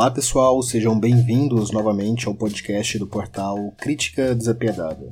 [0.00, 5.10] Olá pessoal, sejam bem-vindos novamente ao podcast do portal Crítica Desapiedada.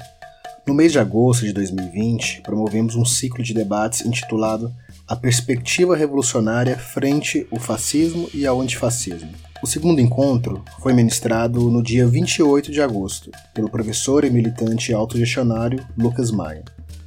[0.67, 4.75] No mês de agosto de 2020, promovemos um ciclo de debates intitulado
[5.07, 9.31] A Perspectiva Revolucionária frente ao Fascismo e ao Antifascismo.
[9.63, 15.87] O segundo encontro foi ministrado no dia 28 de agosto pelo professor e militante autogestionário
[15.99, 16.65] Lucas Maia,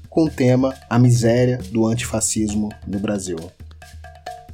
[0.07, 3.39] com o tema A Miséria do Antifascismo no Brasil.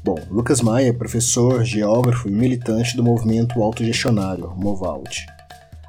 [0.07, 5.25] Bom, Lucas Maia é professor, geógrafo e militante do movimento autogestionário, Movalt.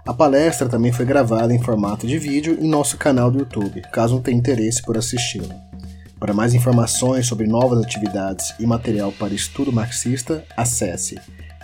[0.04, 4.18] A palestra também foi gravada em formato de vídeo em nosso canal do YouTube, caso
[4.18, 5.54] tenha interesse por assisti-la.
[6.18, 11.16] Para mais informações sobre novas atividades e material para estudo marxista, acesse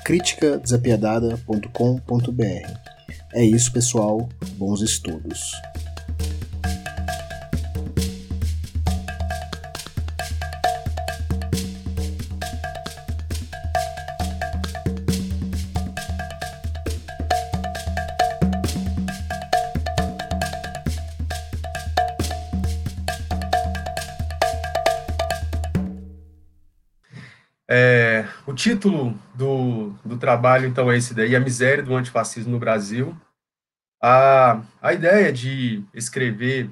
[0.05, 2.79] criticadesapiedada.com.br.
[3.33, 4.29] É isso, pessoal.
[4.53, 5.41] Bons estudos.
[28.65, 33.15] Título do, do trabalho, então, é esse daí, A Miséria do Antifascismo no Brasil.
[34.03, 36.71] A, a ideia de escrever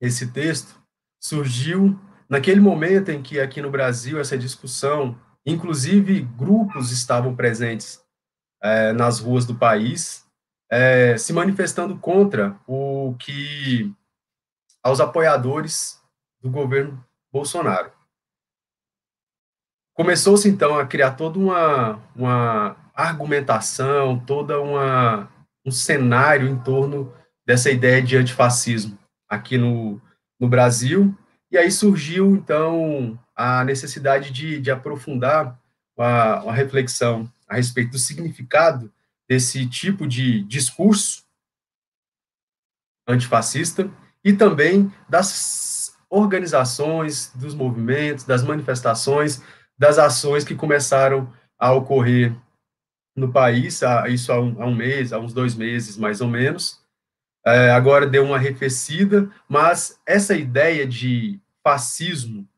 [0.00, 0.80] esse texto
[1.20, 8.00] surgiu naquele momento em que aqui no Brasil essa discussão, inclusive grupos estavam presentes
[8.62, 10.24] é, nas ruas do país,
[10.70, 13.92] é, se manifestando contra o que
[14.84, 16.00] aos apoiadores
[16.40, 17.90] do governo Bolsonaro.
[19.94, 25.30] Começou-se então a criar toda uma, uma argumentação, toda uma
[25.64, 27.12] um cenário em torno
[27.46, 28.98] dessa ideia de antifascismo
[29.28, 30.00] aqui no,
[30.38, 31.16] no Brasil,
[31.50, 35.58] e aí surgiu então a necessidade de, de aprofundar
[35.96, 38.92] uma, uma reflexão a respeito do significado
[39.28, 41.22] desse tipo de discurso
[43.06, 43.90] antifascista
[44.24, 49.42] e também das organizações, dos movimentos, das manifestações
[49.82, 51.28] das ações que começaram
[51.58, 52.32] a ocorrer
[53.16, 56.80] no país, isso há um, há um mês, há uns dois meses mais ou menos.
[57.44, 62.48] É, agora deu uma arrefecida, mas essa ideia de fascismo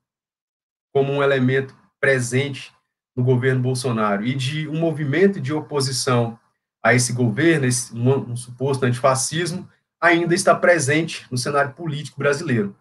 [0.92, 2.70] como um elemento presente
[3.16, 6.38] no governo Bolsonaro e de um movimento de oposição
[6.82, 9.66] a esse governo, esse, um, um suposto antifascismo,
[9.98, 12.76] ainda está presente no cenário político brasileiro.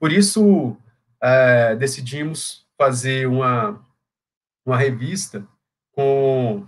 [0.00, 0.76] Por isso,
[1.22, 3.80] é, decidimos fazer uma,
[4.64, 5.46] uma revista
[5.92, 6.66] com,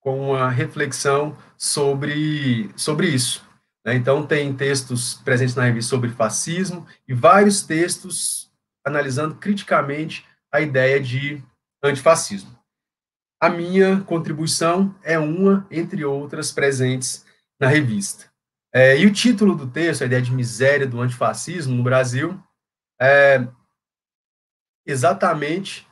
[0.00, 3.44] com uma reflexão sobre, sobre isso.
[3.84, 3.94] Né?
[3.94, 8.52] Então, tem textos presentes na revista sobre fascismo e vários textos
[8.84, 11.42] analisando criticamente a ideia de
[11.82, 12.56] antifascismo.
[13.40, 17.24] A minha contribuição é uma, entre outras, presentes
[17.60, 18.30] na revista.
[18.72, 22.40] É, e o título do texto, a ideia de miséria do antifascismo no Brasil,
[23.00, 23.46] é,
[24.86, 25.85] exatamente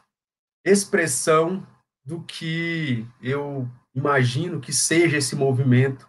[0.64, 1.66] expressão
[2.04, 6.08] do que eu imagino que seja esse movimento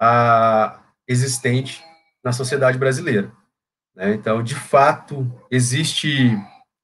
[0.00, 1.84] ah, existente
[2.24, 3.32] na sociedade brasileira.
[3.94, 4.14] Né?
[4.14, 6.30] Então, de fato, existe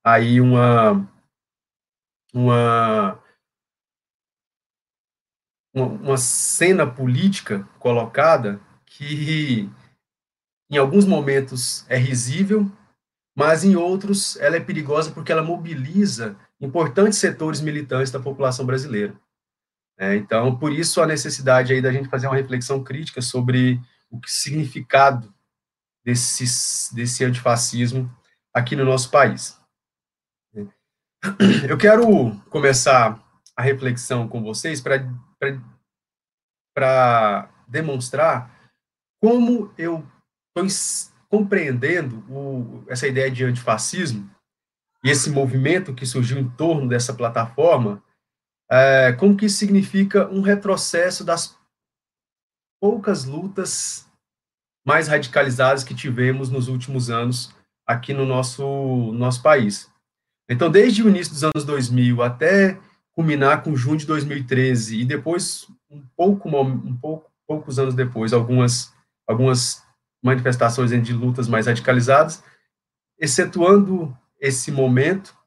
[0.05, 1.09] aí uma,
[2.35, 3.23] uma,
[5.75, 9.71] uma cena política colocada que,
[10.71, 12.71] em alguns momentos, é risível,
[13.37, 19.15] mas em outros ela é perigosa porque ela mobiliza importantes setores militantes da população brasileira.
[19.99, 24.21] É, então, por isso a necessidade aí da gente fazer uma reflexão crítica sobre o
[24.27, 25.33] significado
[26.05, 26.45] desse,
[26.95, 28.11] desse antifascismo
[28.55, 29.61] aqui no nosso país.
[31.69, 33.23] Eu quero começar
[33.57, 34.81] a reflexão com vocês
[36.75, 38.51] para demonstrar
[39.21, 40.07] como eu
[40.57, 44.29] estou compreendendo o, essa ideia de antifascismo
[45.05, 48.03] e esse movimento que surgiu em torno dessa plataforma,
[48.71, 51.59] é, como que significa um retrocesso das
[52.81, 54.07] poucas lutas
[54.85, 57.55] mais radicalizadas que tivemos nos últimos anos
[57.87, 59.91] aqui no nosso, nosso país.
[60.49, 62.79] Então, desde o início dos anos 2000 até
[63.13, 68.93] culminar com junho de 2013 e depois um pouco um pouco poucos anos depois algumas
[69.27, 69.83] algumas
[70.23, 72.43] manifestações de lutas mais radicalizadas,
[73.19, 75.39] excetuando esse momento,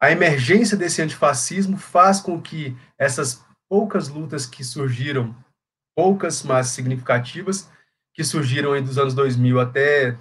[0.00, 5.34] a emergência desse antifascismo faz com que essas poucas lutas que surgiram,
[5.96, 7.68] poucas, mas significativas,
[8.14, 10.16] que surgiram dos anos 2000 até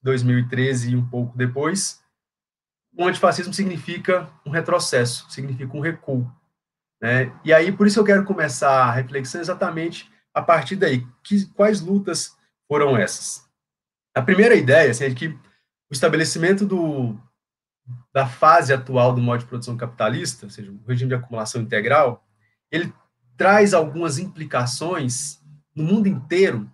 [0.00, 2.00] 2013 e um pouco depois,
[2.96, 6.30] o antifascismo significa um retrocesso, significa um recuo.
[7.00, 7.32] Né?
[7.44, 11.04] E aí, por isso eu quero começar a reflexão exatamente a partir daí.
[11.24, 12.36] Que, quais lutas
[12.68, 13.44] foram essas?
[14.14, 15.36] A primeira ideia assim, é que
[15.92, 17.20] o estabelecimento do,
[18.14, 22.26] da fase atual do modo de produção capitalista, ou seja, o regime de acumulação integral,
[22.70, 22.90] ele
[23.36, 25.38] traz algumas implicações
[25.76, 26.66] no mundo inteiro,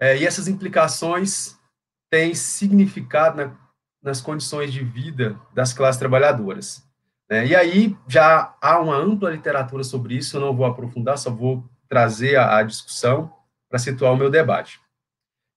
[0.00, 1.58] é, e essas implicações
[2.08, 3.54] têm significado na,
[4.02, 6.82] nas condições de vida das classes trabalhadoras.
[7.28, 7.48] Né?
[7.48, 11.68] E aí já há uma ampla literatura sobre isso, eu não vou aprofundar, só vou
[11.86, 13.30] trazer a, a discussão
[13.68, 14.80] para situar o meu debate.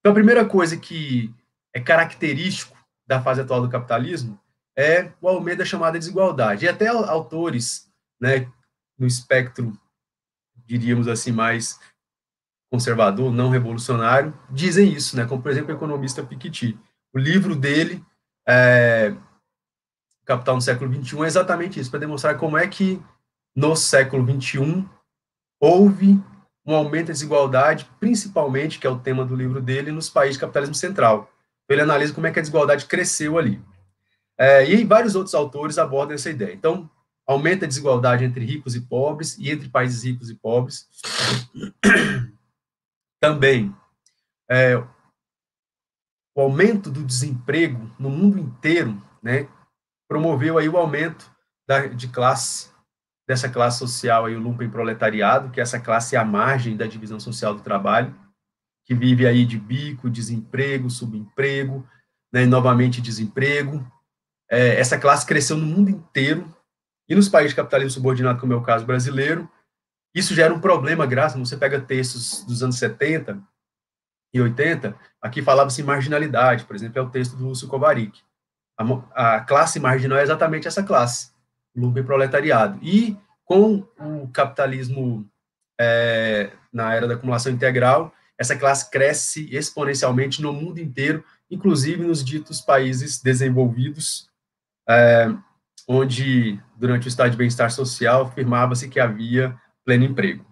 [0.00, 1.34] Então, a primeira coisa que
[1.76, 2.74] é característico
[3.06, 4.40] da fase atual do capitalismo
[4.74, 6.64] é o aumento da chamada desigualdade.
[6.64, 8.50] E até autores né,
[8.98, 9.78] no espectro,
[10.64, 11.78] diríamos assim, mais
[12.72, 15.26] conservador, não revolucionário, dizem isso, né?
[15.26, 16.78] como, por exemplo, o economista Piketty.
[17.14, 18.02] O livro dele,
[18.48, 19.14] é,
[20.24, 23.02] Capital no século XXI, é exatamente isso, para demonstrar como é que
[23.54, 24.82] no século XXI
[25.60, 26.18] houve
[26.64, 30.40] um aumento da desigualdade, principalmente, que é o tema do livro dele, nos países de
[30.40, 31.30] capitalismo central.
[31.68, 33.62] Ele analisa como é que a desigualdade cresceu ali.
[34.38, 36.52] É, e vários outros autores abordam essa ideia.
[36.52, 36.90] Então,
[37.26, 40.88] aumenta a desigualdade entre ricos e pobres e entre países ricos e pobres.
[43.20, 43.74] Também,
[44.48, 44.76] é,
[46.36, 49.48] o aumento do desemprego no mundo inteiro, né,
[50.06, 51.30] promoveu aí o aumento
[51.66, 52.70] da, de classe,
[53.26, 57.18] dessa classe social aí, o lumpen proletariado, que é essa classe à margem da divisão
[57.18, 58.14] social do trabalho,
[58.86, 61.86] que vive aí de bico, desemprego, subemprego,
[62.32, 63.84] né, novamente desemprego.
[64.48, 66.48] É, essa classe cresceu no mundo inteiro,
[67.08, 69.48] e nos países de capitalismo subordinado, como é o caso brasileiro,
[70.14, 71.38] isso gera um problema grave.
[71.38, 73.40] Você pega textos dos anos 70
[74.34, 78.20] e 80, aqui falava-se marginalidade, por exemplo, é o texto do Lúcio Kovarik.
[78.78, 81.30] A, a classe marginal é exatamente essa classe,
[81.74, 82.78] lumpen proletariado.
[82.82, 85.28] E com o capitalismo
[85.80, 92.24] é, na era da acumulação integral, essa classe cresce exponencialmente no mundo inteiro, inclusive nos
[92.24, 94.28] ditos países desenvolvidos,
[94.88, 95.34] é,
[95.88, 100.44] onde, durante o estado de bem-estar social, afirmava-se que havia pleno emprego.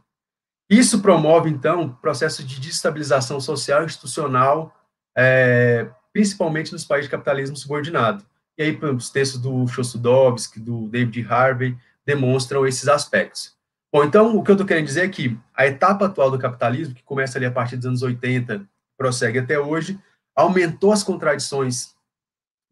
[0.71, 4.75] Isso promove, então, processo de destabilização social e institucional,
[5.17, 8.25] é, principalmente nos países de capitalismo subordinado.
[8.57, 11.77] E aí, os textos do Chossudovsky, do David Harvey,
[12.07, 13.55] demonstram esses aspectos.
[13.95, 16.97] Bom, então, o que eu estou querendo dizer é que a etapa atual do capitalismo,
[16.97, 18.69] que começa ali a partir dos anos 80,
[18.99, 20.01] prossegue até hoje,
[20.35, 21.95] aumentou as contradições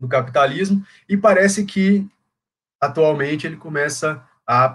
[0.00, 2.04] do capitalismo e parece que,
[2.80, 4.74] atualmente, ele começa a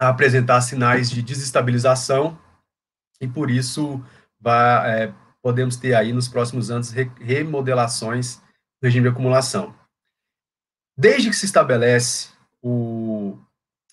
[0.00, 2.38] a apresentar sinais de desestabilização
[3.20, 4.02] e por isso
[4.40, 8.36] vai, é, podemos ter aí nos próximos anos re, remodelações
[8.80, 9.78] do regime de acumulação.
[10.96, 12.33] Desde que se estabelece
[12.64, 13.38] o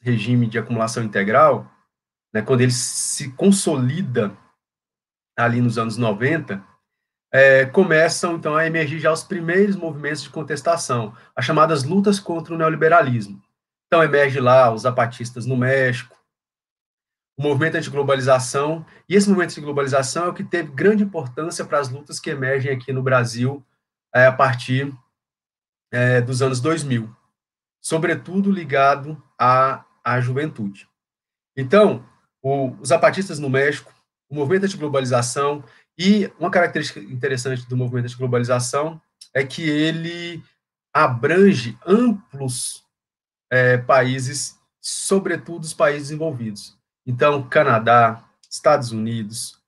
[0.02, 1.70] regime de acumulação integral,
[2.34, 4.36] né, quando ele se consolida
[5.38, 6.64] ali nos anos 90,
[7.34, 12.54] é, começam então a emergir já os primeiros movimentos de contestação, as chamadas lutas contra
[12.54, 13.42] o neoliberalismo.
[13.88, 16.18] Então, emerge lá os zapatistas no México,
[17.38, 21.90] o movimento anti-globalização, e esse movimento anti-globalização é o que teve grande importância para as
[21.90, 23.66] lutas que emergem aqui no Brasil
[24.14, 24.94] é, a partir
[25.92, 27.14] é, dos anos 2000,
[27.82, 30.88] sobretudo ligado à, à juventude.
[31.58, 32.06] Então,
[32.42, 33.92] o, os zapatistas no México,
[34.30, 35.64] o movimento anti-globalização,
[35.98, 39.02] e uma característica interessante do movimento anti-globalização
[39.34, 40.44] é que ele
[40.94, 42.84] abrange amplos
[43.52, 46.78] é, países, sobretudo os países desenvolvidos.
[47.06, 49.60] Então, Canadá, Estados Unidos,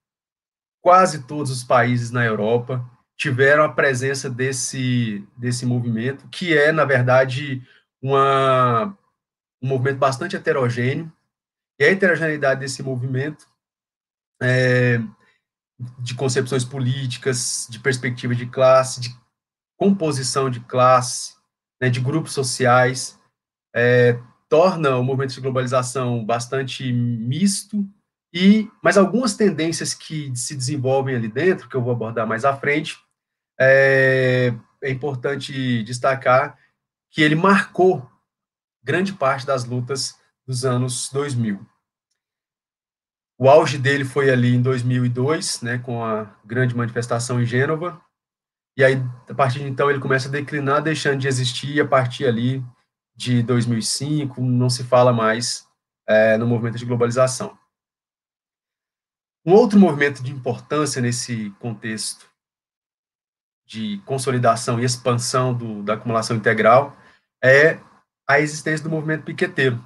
[0.82, 2.86] quase todos os países na Europa
[3.18, 7.62] tiveram a presença desse, desse movimento, que é, na verdade,
[8.04, 8.98] uma,
[9.62, 11.12] um movimento bastante heterogêneo,
[11.80, 13.48] e a heterogeneidade desse movimento,
[14.42, 15.00] é,
[16.00, 19.10] de concepções políticas, de perspectiva de classe, de
[19.78, 21.36] composição de classe,
[21.82, 23.18] né, de grupos sociais,
[23.74, 24.20] é,
[24.50, 27.88] torna o movimento de globalização bastante misto,
[28.34, 32.56] e mas algumas tendências que se desenvolvem ali dentro, que eu vou abordar mais à
[32.56, 32.98] frente,
[33.60, 36.58] é, é importante destacar
[37.14, 38.12] que ele marcou
[38.84, 41.66] grande parte das lutas dos anos 2000.
[43.38, 48.04] O auge dele foi ali em 2002, né, com a grande manifestação em Gênova,
[48.76, 48.96] e aí,
[49.30, 52.66] a partir de então, ele começa a declinar, deixando de existir, e a partir ali
[53.16, 55.68] de 2005, não se fala mais
[56.08, 57.56] é, no movimento de globalização.
[59.46, 62.28] Um outro movimento de importância nesse contexto
[63.68, 66.98] de consolidação e expansão do, da acumulação integral
[67.44, 67.80] é
[68.28, 69.84] a existência do movimento piqueteiro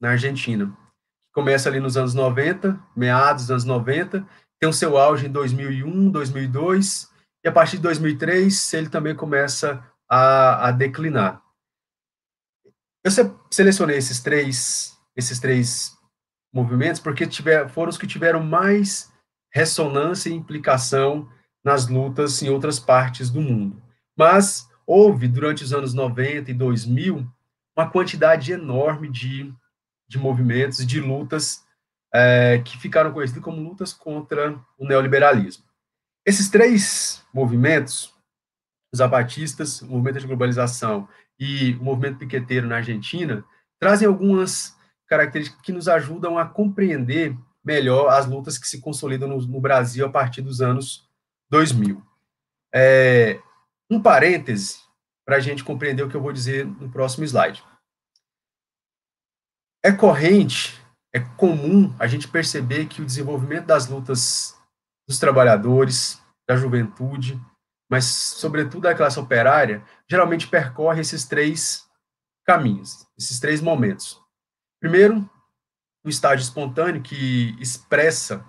[0.00, 0.66] na Argentina.
[0.66, 4.26] que Começa ali nos anos 90, meados dos anos 90,
[4.60, 7.10] tem o seu auge em 2001, 2002,
[7.44, 11.42] e a partir de 2003 ele também começa a, a declinar.
[13.04, 13.10] Eu
[13.50, 15.96] selecionei esses três, esses três
[16.52, 19.10] movimentos porque tiver, foram os que tiveram mais
[19.52, 21.30] ressonância e implicação
[21.64, 23.80] nas lutas em outras partes do mundo.
[24.16, 27.30] Mas houve, durante os anos 90 e 2000,
[27.76, 29.52] uma quantidade enorme de,
[30.08, 31.62] de movimentos, de lutas
[32.12, 35.62] é, que ficaram conhecidos como lutas contra o neoliberalismo.
[36.24, 38.14] Esses três movimentos,
[38.90, 41.06] os zapatistas, o movimento de globalização
[41.38, 43.44] e o movimento piqueteiro na Argentina,
[43.78, 44.74] trazem algumas
[45.06, 50.06] características que nos ajudam a compreender melhor as lutas que se consolidam no, no Brasil
[50.06, 51.06] a partir dos anos
[51.50, 52.02] 2000.
[52.74, 53.40] É,
[53.90, 54.80] um parêntese
[55.24, 57.64] para a gente compreender o que eu vou dizer no próximo slide.
[59.84, 60.80] É corrente,
[61.14, 64.58] é comum a gente perceber que o desenvolvimento das lutas
[65.06, 67.40] dos trabalhadores, da juventude,
[67.90, 71.88] mas sobretudo da classe operária, geralmente percorre esses três
[72.46, 74.22] caminhos, esses três momentos.
[74.80, 75.28] Primeiro,
[76.04, 78.44] o estágio espontâneo, que expressa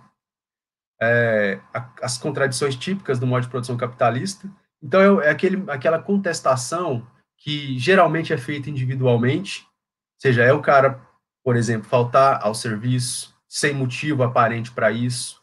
[1.01, 1.60] é,
[2.01, 4.50] as contradições típicas do modo de produção capitalista.
[4.81, 7.05] Então, é, aquele, aquela contestação
[7.38, 11.01] que geralmente é feita individualmente, ou seja, é o cara,
[11.43, 15.41] por exemplo, faltar ao serviço sem motivo aparente para isso,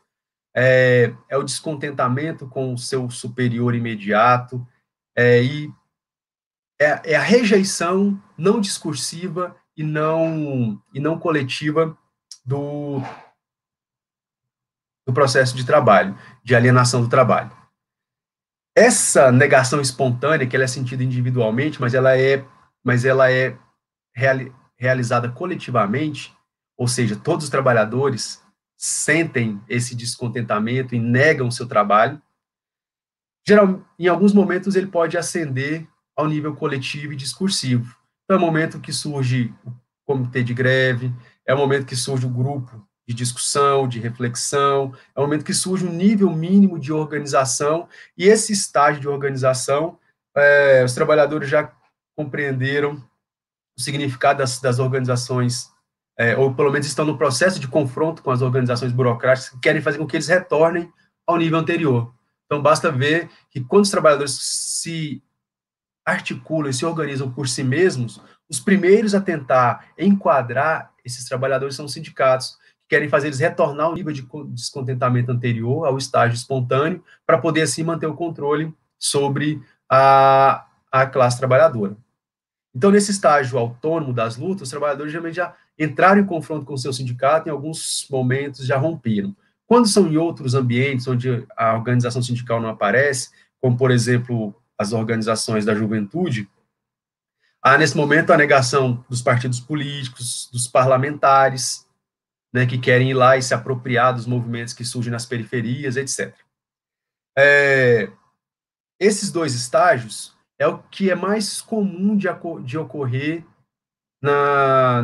[0.55, 4.67] é, é, o descontentamento com o seu superior imediato,
[5.15, 5.71] é, e
[6.81, 11.97] é, é, a rejeição não discursiva e não, e não coletiva
[12.45, 13.01] do,
[15.07, 17.51] do processo de trabalho, de alienação do trabalho.
[18.77, 22.45] Essa negação espontânea, que ela é sentida individualmente, mas ela é,
[22.85, 23.59] mas ela é
[24.15, 26.37] reali realizada coletivamente,
[26.77, 28.45] ou seja, todos os trabalhadores
[28.77, 32.21] sentem esse descontentamento e negam o seu trabalho.
[33.49, 37.97] Geral, em alguns momentos ele pode ascender ao nível coletivo e discursivo.
[38.25, 39.73] Então, é o momento que surge o
[40.05, 41.11] comitê de greve,
[41.47, 45.55] é o momento que surge o grupo de discussão, de reflexão, é o momento que
[45.55, 49.99] surge um nível mínimo de organização, e esse estágio de organização,
[50.37, 51.73] é, os trabalhadores já
[52.17, 53.03] compreenderam
[53.79, 55.71] o significado das, das organizações,
[56.19, 59.83] é, ou pelo menos estão no processo de confronto com as organizações burocráticas que querem
[59.83, 60.91] fazer com que eles retornem
[61.27, 62.13] ao nível anterior.
[62.47, 65.23] Então, basta ver que quando os trabalhadores se
[66.05, 71.85] articulam e se organizam por si mesmos, os primeiros a tentar enquadrar esses trabalhadores são
[71.85, 72.57] os sindicatos,
[72.89, 77.83] querem fazer eles retornar ao nível de descontentamento anterior, ao estágio espontâneo, para poder assim
[77.83, 81.97] manter o controle sobre a, a classe trabalhadora.
[82.75, 86.79] Então, nesse estágio autônomo das lutas, os trabalhadores geralmente já entraram em confronto com o
[86.79, 89.35] seu sindicato, em alguns momentos já romperam.
[89.67, 94.93] Quando são em outros ambientes onde a organização sindical não aparece, como, por exemplo, as
[94.93, 96.49] organizações da juventude,
[97.63, 101.86] há nesse momento a negação dos partidos políticos, dos parlamentares,
[102.57, 106.35] né, que querem ir lá e se apropriar dos movimentos que surgem nas periferias, etc.
[107.37, 108.11] É,
[108.99, 112.27] esses dois estágios é o que é mais comum de,
[112.65, 113.45] de ocorrer
[114.23, 115.03] na,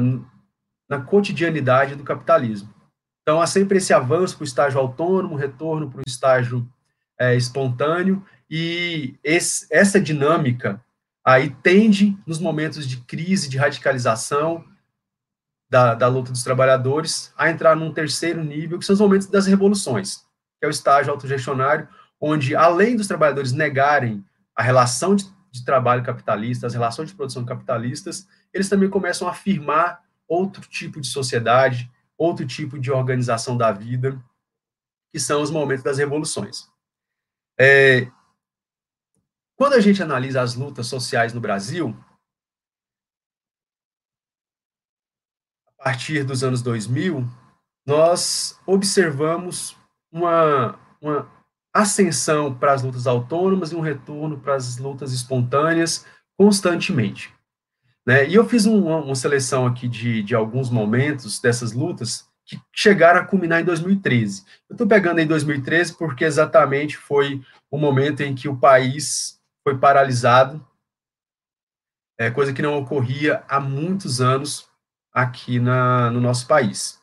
[0.88, 2.72] na cotidianidade do capitalismo.
[3.20, 6.66] Então, há sempre esse avanço para o estágio autônomo, retorno para o estágio
[7.20, 10.82] é, espontâneo, e esse, essa dinâmica
[11.22, 14.64] aí tende, nos momentos de crise, de radicalização
[15.72, 19.46] da, da luta dos trabalhadores, a entrar num terceiro nível, que são os momentos das
[19.46, 20.18] revoluções,
[20.58, 21.88] que é o estágio autogestionário,
[22.20, 24.22] onde, além dos trabalhadores negarem
[24.54, 29.30] a relação de, de trabalho capitalista, as relações de produção capitalistas, eles também começam a
[29.30, 34.22] afirmar outro tipo de sociedade, outro tipo de organização da vida,
[35.10, 36.68] que são os momentos das revoluções.
[37.58, 38.08] É,
[39.56, 41.96] quando a gente analisa as lutas sociais no Brasil,
[45.82, 47.28] a partir dos anos 2000,
[47.84, 49.76] nós observamos
[50.12, 51.28] uma, uma
[51.74, 56.06] ascensão para as lutas autônomas e um retorno para as lutas espontâneas
[56.38, 57.34] constantemente.
[58.06, 58.28] Né?
[58.28, 63.20] E eu fiz um, uma seleção aqui de, de alguns momentos dessas lutas que chegaram
[63.20, 64.44] a culminar em 2013.
[64.70, 69.76] Eu estou pegando em 2013 porque exatamente foi o momento em que o país foi
[69.76, 70.64] paralisado,
[72.16, 74.70] é, coisa que não ocorria há muitos anos
[75.12, 77.00] aqui na, no nosso país.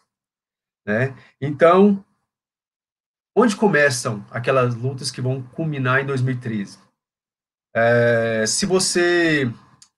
[0.86, 1.16] Né?
[1.40, 2.04] Então,
[3.36, 6.80] onde começam aquelas lutas que vão culminar em 2013?
[7.76, 9.52] É, se você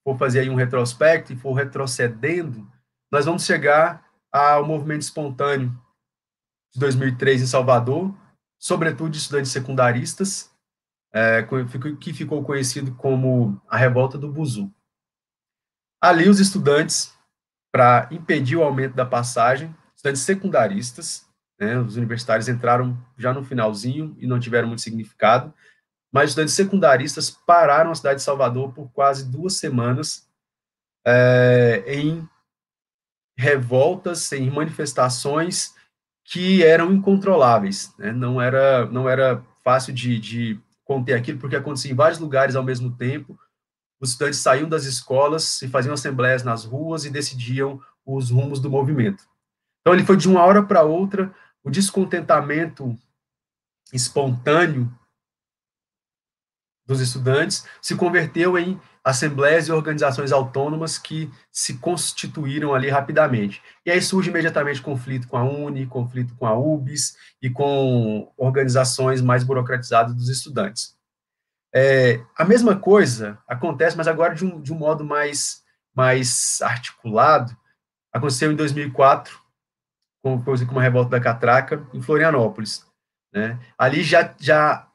[0.03, 2.70] for fazer aí um retrospecto e for retrocedendo,
[3.12, 5.70] nós vamos chegar ao movimento espontâneo
[6.74, 8.13] de 2003 em Salvador,
[8.60, 10.51] sobretudo de estudantes secundaristas,
[11.13, 11.46] é,
[12.00, 14.74] que ficou conhecido como a Revolta do Buzu.
[16.01, 17.15] Ali, os estudantes,
[17.72, 21.25] para impedir o aumento da passagem, estudantes secundaristas,
[21.60, 25.54] né, os universitários entraram já no finalzinho e não tiveram muito significado,
[26.12, 30.28] mas estudantes secundaristas pararam a cidade de Salvador por quase duas semanas
[31.06, 32.28] é, em
[33.38, 35.74] revoltas, em manifestações
[36.25, 38.12] que eram incontroláveis, né?
[38.12, 42.63] não era não era fácil de, de conter aquilo, porque acontecia em vários lugares ao
[42.63, 43.40] mesmo tempo,
[44.01, 48.70] os estudantes saíam das escolas e faziam assembleias nas ruas e decidiam os rumos do
[48.70, 49.24] movimento.
[49.81, 52.98] Então, ele foi de uma hora para outra, o descontentamento
[53.93, 54.91] espontâneo
[56.86, 63.62] dos estudantes se converteu em assembleias e organizações autônomas que se constituíram ali rapidamente.
[63.86, 69.22] E aí surge imediatamente conflito com a UNE, conflito com a UBS e com organizações
[69.22, 70.96] mais burocratizadas dos estudantes.
[71.74, 75.63] É, a mesma coisa acontece, mas agora de um, de um modo mais,
[75.96, 77.56] mais articulado,
[78.12, 79.40] aconteceu em 2004,
[80.24, 82.86] com coisa como a revolta da catraca, em Florianópolis.
[83.34, 83.58] Né?
[83.78, 84.88] Ali já, já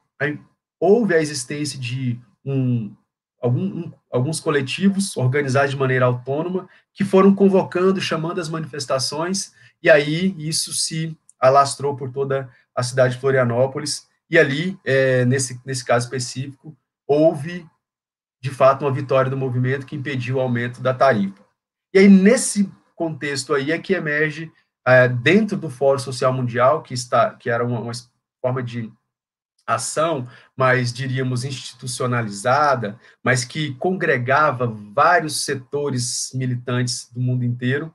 [0.79, 2.95] houve a existência de um,
[3.41, 9.53] algum, um, alguns coletivos organizados de maneira autônoma que foram convocando, chamando as manifestações,
[9.83, 15.61] e aí isso se alastrou por toda a cidade de Florianópolis, e ali, é, nesse,
[15.65, 17.67] nesse caso específico, houve,
[18.41, 21.45] de fato, uma vitória do movimento que impediu o aumento da tarifa.
[21.95, 24.51] E aí, nesse contexto aí, é que emerge,
[24.87, 27.93] é, dentro do Fórum Social Mundial, que, está, que era uma, uma
[28.41, 28.93] forma de
[29.67, 37.95] ação, mas diríamos institucionalizada, mas que congregava vários setores militantes do mundo inteiro,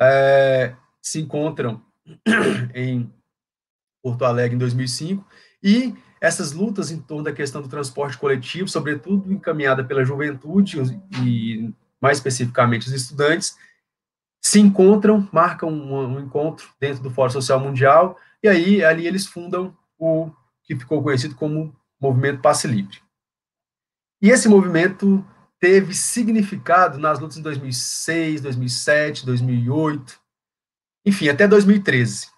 [0.00, 1.82] é, se encontram
[2.74, 3.10] em
[4.02, 5.26] Porto Alegre em 2005
[5.66, 10.78] e essas lutas em torno da questão do transporte coletivo, sobretudo encaminhada pela juventude
[11.24, 13.56] e mais especificamente os estudantes,
[14.40, 19.26] se encontram, marcam um, um encontro dentro do Fórum Social Mundial e aí ali eles
[19.26, 20.30] fundam o
[20.62, 23.00] que ficou conhecido como Movimento Passe Livre.
[24.22, 25.26] E esse movimento
[25.58, 30.20] teve significado nas lutas em 2006, 2007, 2008,
[31.04, 32.28] enfim, até 2013.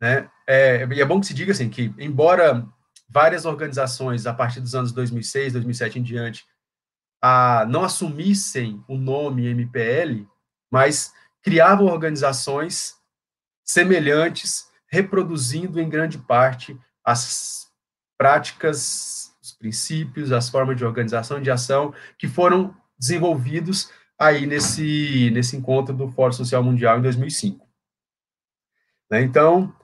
[0.00, 0.30] Né?
[0.50, 2.66] É, e é bom que se diga assim, que embora
[3.06, 6.46] várias organizações, a partir dos anos 2006, 2007 em diante,
[7.20, 10.26] a, não assumissem o nome MPL,
[10.70, 12.94] mas criavam organizações
[13.62, 17.70] semelhantes, reproduzindo em grande parte as
[18.16, 25.56] práticas, os princípios, as formas de organização de ação que foram desenvolvidos aí nesse, nesse
[25.56, 27.68] encontro do Fórum Social Mundial em 2005.
[29.10, 29.20] Né?
[29.20, 29.74] Então,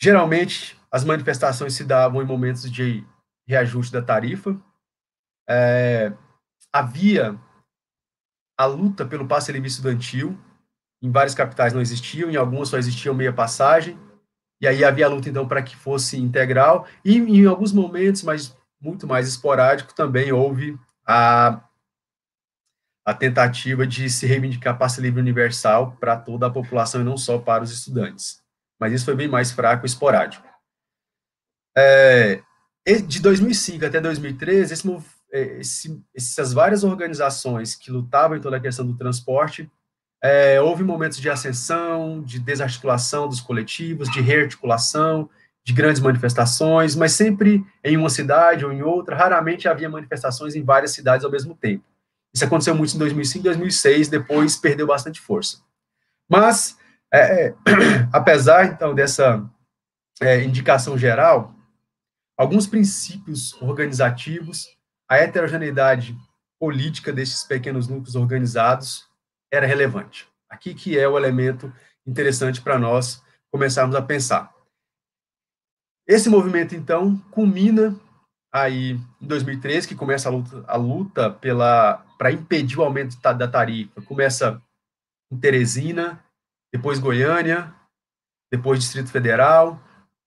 [0.00, 3.04] geralmente, as manifestações se davam em momentos de
[3.46, 4.56] reajuste da tarifa,
[5.48, 6.12] é,
[6.72, 7.38] havia
[8.56, 10.38] a luta pelo passe livre estudantil,
[11.02, 13.98] em várias capitais não existiam, em algumas só existiam meia passagem,
[14.60, 18.56] e aí havia a luta, então, para que fosse integral, e em alguns momentos, mas
[18.80, 21.60] muito mais esporádico, também houve a,
[23.04, 27.38] a tentativa de se reivindicar passe livre universal para toda a população e não só
[27.38, 28.43] para os estudantes.
[28.80, 30.46] Mas isso foi bem mais fraco esporádico.
[31.76, 32.40] É,
[33.06, 34.96] de 2005 até 2013, esse,
[35.32, 39.70] é, esse, essas várias organizações que lutavam em toda a questão do transporte
[40.22, 45.28] é, houve momentos de ascensão, de desarticulação dos coletivos, de rearticulação,
[45.62, 49.14] de grandes manifestações, mas sempre em uma cidade ou em outra.
[49.16, 51.84] Raramente havia manifestações em várias cidades ao mesmo tempo.
[52.34, 55.58] Isso aconteceu muito em 2005 e 2006, depois perdeu bastante força.
[56.26, 56.78] Mas,
[57.16, 57.54] é, é
[58.12, 59.48] apesar, então, dessa
[60.20, 61.54] é, indicação geral,
[62.36, 64.66] alguns princípios organizativos,
[65.08, 66.16] a heterogeneidade
[66.58, 69.08] política desses pequenos núcleos organizados
[69.52, 70.28] era relevante.
[70.48, 71.72] Aqui que é o elemento
[72.06, 74.52] interessante para nós começarmos a pensar.
[76.06, 77.98] Esse movimento, então, culmina
[78.52, 83.48] aí em 2013, que começa a luta, a luta pela para impedir o aumento da
[83.48, 84.00] tarifa.
[84.02, 84.62] Começa
[85.30, 86.23] em Teresina,
[86.74, 87.72] depois Goiânia,
[88.50, 89.80] depois Distrito Federal,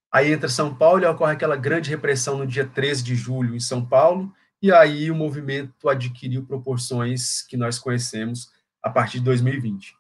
[0.09, 3.59] aí entra São Paulo e ocorre aquela grande repressão no dia 13 de julho em
[3.59, 8.49] São Paulo, e aí o movimento adquiriu proporções que nós conhecemos
[8.81, 9.93] a partir de 2020.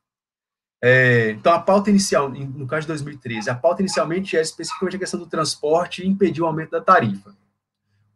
[0.81, 4.99] É, então, a pauta inicial, no caso de 2013, a pauta inicialmente era especificamente a
[4.99, 7.35] questão do transporte e impedir o aumento da tarifa.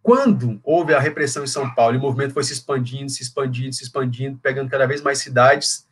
[0.02, 3.84] quando houve a repressão em São Paulo o movimento foi se expandindo, se expandindo, se
[3.84, 5.86] expandindo, pegando cada vez mais cidades,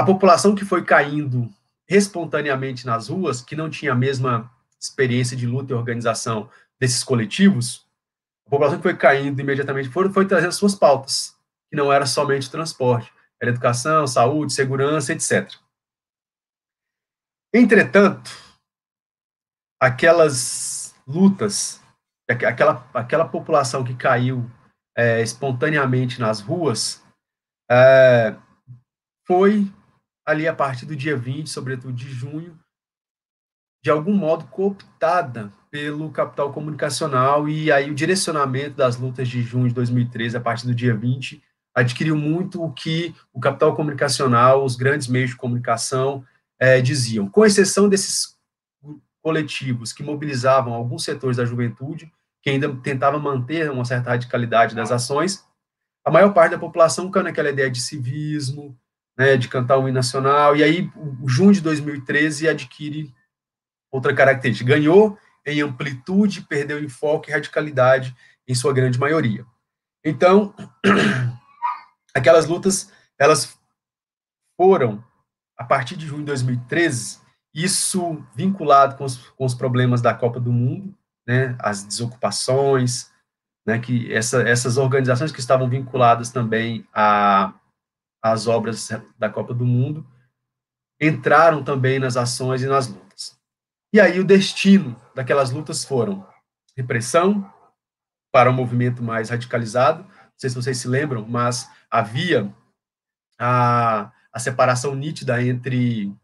[0.00, 1.52] a população que foi caindo
[1.86, 6.48] espontaneamente nas ruas, que não tinha a mesma experiência de luta e organização
[6.80, 7.86] desses coletivos,
[8.46, 11.36] a população que foi caindo imediatamente foi, foi trazendo suas pautas,
[11.68, 15.52] que não era somente transporte, era educação, saúde, segurança, etc.
[17.52, 18.30] Entretanto,
[19.78, 21.78] aquelas lutas,
[22.26, 24.50] aquela, aquela população que caiu
[24.96, 27.04] é, espontaneamente nas ruas,
[27.70, 28.34] é,
[29.26, 29.70] foi
[30.30, 32.58] ali a partir do dia 20, sobretudo de junho,
[33.82, 39.68] de algum modo cooptada pelo capital comunicacional e aí o direcionamento das lutas de junho
[39.68, 41.42] de 2013 a partir do dia 20
[41.74, 46.24] adquiriu muito o que o capital comunicacional, os grandes meios de comunicação
[46.58, 48.36] é, diziam, com exceção desses
[49.22, 52.10] coletivos que mobilizavam alguns setores da juventude,
[52.42, 55.44] que ainda tentava manter uma certa radicalidade das ações,
[56.04, 58.76] a maior parte da população caiu naquela ideia de civismo,
[59.20, 63.14] né, de cantar o hino nacional, e aí o junho de 2013 adquire
[63.92, 68.16] outra característica, ganhou em amplitude, perdeu em foco e radicalidade
[68.48, 69.44] em sua grande maioria.
[70.02, 70.54] Então,
[72.16, 73.58] aquelas lutas, elas
[74.56, 75.04] foram,
[75.54, 77.18] a partir de junho de 2013,
[77.52, 80.96] isso vinculado com os, com os problemas da Copa do Mundo,
[81.28, 83.10] né, as desocupações,
[83.66, 87.52] né, que essa, essas organizações que estavam vinculadas também a,
[88.22, 90.06] às obras da Copa do Mundo,
[91.00, 93.38] entraram também nas ações e nas lutas.
[93.92, 96.26] E aí o destino daquelas lutas foram
[96.76, 97.50] repressão
[98.30, 102.54] para um movimento mais radicalizado, não sei se vocês se lembram, mas havia
[103.38, 106.14] a, a separação nítida entre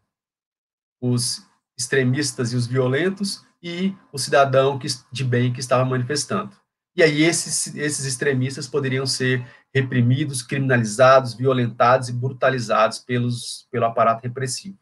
[1.01, 1.45] os
[1.77, 6.55] extremistas e os violentos e o cidadão que, de bem que estava manifestando.
[6.95, 9.45] E aí esses, esses extremistas poderiam ser
[9.81, 14.77] reprimidos, criminalizados, violentados e brutalizados pelos, pelo aparato repressivo.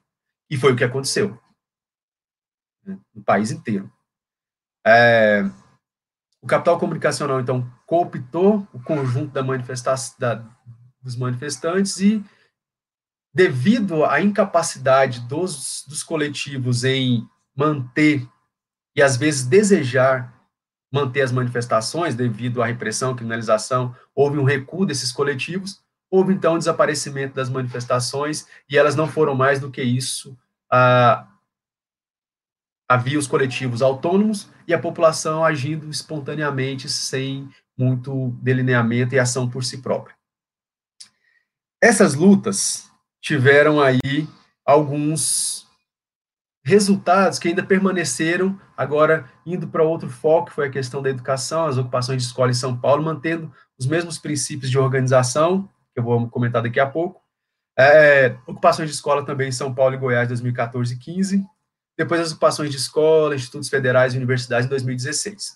[0.49, 1.39] E foi o que aconteceu
[2.85, 3.91] né, no país inteiro.
[4.85, 5.43] É,
[6.41, 10.35] o capital comunicacional, então, cooptou o conjunto da manifestação, da,
[11.01, 12.23] dos manifestantes e
[13.33, 18.25] devido à incapacidade dos, dos coletivos em manter
[18.95, 20.34] e às vezes desejar
[20.95, 26.57] manter as manifestações devido à repressão, criminalização, houve um recuo desses coletivos, houve então o
[26.57, 30.37] desaparecimento das manifestações e elas não foram mais do que isso.
[30.71, 31.27] Ah,
[32.87, 39.65] havia os coletivos autônomos e a população agindo espontaneamente, sem muito delineamento e ação por
[39.65, 40.15] si própria.
[41.83, 44.29] Essas lutas tiveram aí
[44.65, 45.64] alguns
[46.65, 51.67] resultados que ainda permaneceram, agora indo para outro foco, que foi a questão da educação,
[51.67, 56.03] as ocupações de escola em São Paulo, mantendo os mesmos princípios de organização, que eu
[56.03, 57.21] vou comentar daqui a pouco.
[57.77, 61.45] É, ocupações de escola também em São Paulo e Goiás, 2014 e 15.
[61.97, 65.55] Depois as ocupações de escola, institutos federais e universidades em 2016.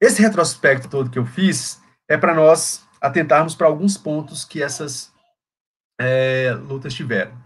[0.00, 5.12] Esse retrospecto todo que eu fiz é para nós atentarmos para alguns pontos que essas
[6.00, 7.41] é, lutas tiveram.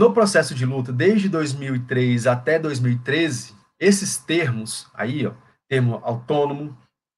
[0.00, 5.34] No processo de luta, desde 2003 até 2013, esses termos aí, ó,
[5.68, 6.74] termo autônomo,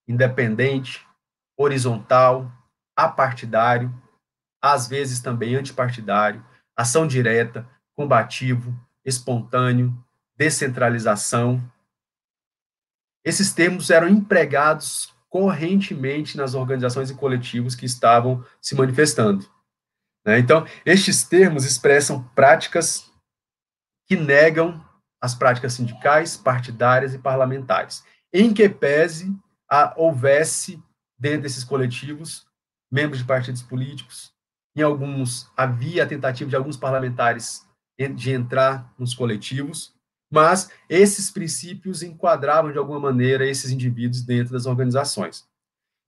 [0.08, 1.06] independente,
[1.56, 2.50] horizontal,
[2.96, 3.94] apartidário,
[4.60, 6.44] às vezes também antipartidário,
[6.76, 7.64] ação direta,
[7.94, 9.96] combativo, espontâneo,
[10.36, 11.62] descentralização.
[13.24, 19.48] Esses termos eram empregados correntemente nas organizações e coletivos que estavam se manifestando.
[20.24, 20.38] Né?
[20.38, 23.10] Então, estes termos expressam práticas
[24.06, 24.84] que negam
[25.20, 29.34] as práticas sindicais, partidárias e parlamentares, em que pese
[29.70, 30.82] a, houvesse
[31.18, 32.46] dentro desses coletivos
[32.90, 34.32] membros de partidos políticos,
[34.76, 37.66] em alguns havia a tentativa de alguns parlamentares
[38.16, 39.94] de entrar nos coletivos,
[40.30, 45.46] mas esses princípios enquadravam de alguma maneira esses indivíduos dentro das organizações.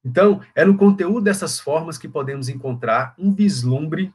[0.05, 4.13] Então, é no conteúdo dessas formas que podemos encontrar um vislumbre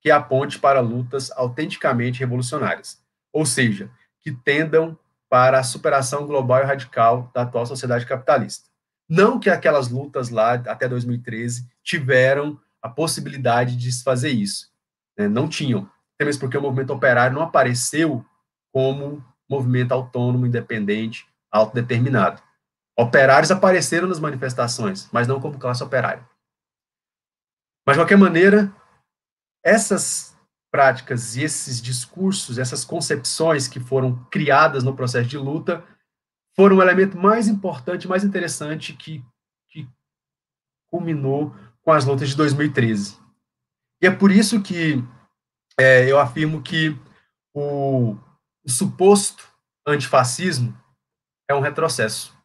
[0.00, 6.64] que aponte para lutas autenticamente revolucionárias, ou seja, que tendam para a superação global e
[6.64, 8.68] radical da atual sociedade capitalista.
[9.08, 14.70] Não que aquelas lutas lá até 2013 tiveram a possibilidade de se fazer isso,
[15.18, 15.28] né?
[15.28, 18.24] não tinham, até mesmo porque o movimento operário não apareceu
[18.72, 22.42] como movimento autônomo, independente, autodeterminado.
[22.98, 26.26] Operários apareceram nas manifestações, mas não como classe operária.
[27.86, 28.74] Mas, de qualquer maneira,
[29.62, 30.36] essas
[30.70, 35.84] práticas e esses discursos, essas concepções que foram criadas no processo de luta,
[36.54, 39.24] foram o elemento mais importante, mais interessante que,
[39.68, 39.88] que
[40.86, 43.18] culminou com as lutas de 2013.
[44.02, 45.02] E é por isso que
[45.78, 46.98] é, eu afirmo que
[47.54, 48.16] o,
[48.64, 49.48] o suposto
[49.86, 50.76] antifascismo
[51.48, 52.35] é um retrocesso.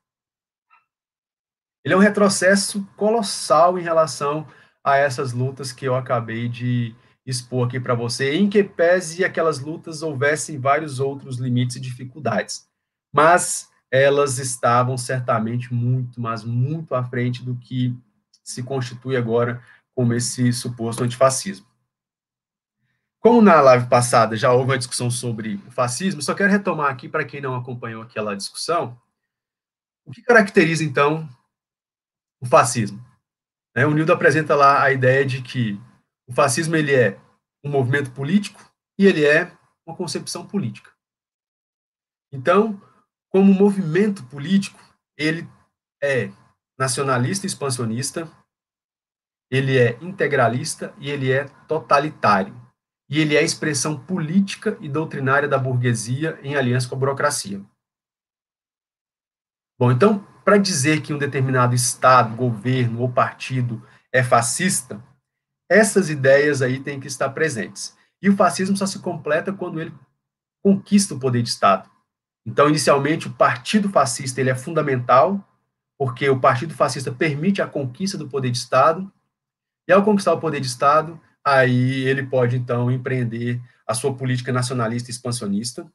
[1.84, 4.48] Ele é um retrocesso colossal em relação
[4.84, 9.60] a essas lutas que eu acabei de expor aqui para você, em que pese aquelas
[9.60, 12.68] lutas houvessem vários outros limites e dificuldades.
[13.14, 17.96] Mas elas estavam certamente muito, mas muito à frente do que
[18.44, 19.62] se constitui agora
[19.94, 21.66] como esse suposto antifascismo.
[23.20, 27.08] Como na live passada já houve uma discussão sobre o fascismo, só quero retomar aqui
[27.08, 29.00] para quem não acompanhou aquela discussão,
[30.04, 31.30] o que caracteriza então
[32.42, 33.00] o fascismo?
[33.76, 35.80] É, o Nildo apresenta lá a ideia de que
[36.28, 37.20] o fascismo ele é
[37.64, 38.60] um movimento político
[38.98, 40.92] e ele é uma concepção política.
[42.32, 42.82] Então,
[43.30, 44.80] como movimento político,
[45.18, 45.48] ele
[46.02, 46.32] é
[46.78, 48.30] nacionalista expansionista,
[49.50, 52.60] ele é integralista e ele é totalitário.
[53.10, 57.62] E ele é a expressão política e doutrinária da burguesia em aliança com a burocracia.
[59.78, 65.04] Bom, então, para dizer que um determinado Estado, governo ou partido é fascista,
[65.70, 67.96] essas ideias aí têm que estar presentes.
[68.22, 69.94] E o fascismo só se completa quando ele
[70.62, 71.90] conquista o poder de Estado.
[72.46, 75.48] Então, inicialmente, o Partido Fascista ele é fundamental,
[75.98, 79.12] porque o Partido Fascista permite a conquista do poder de Estado,
[79.88, 84.52] e ao conquistar o poder de Estado, aí ele pode, então, empreender a sua política
[84.52, 85.92] nacionalista expansionista.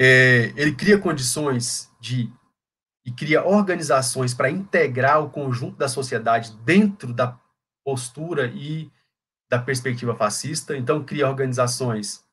[0.00, 2.32] É, ele cria condições de
[3.04, 7.38] e cria organizações para integrar o conjunto da sociedade dentro da
[7.84, 8.90] postura e
[9.50, 10.76] da perspectiva fascista.
[10.76, 12.24] Então, cria organizações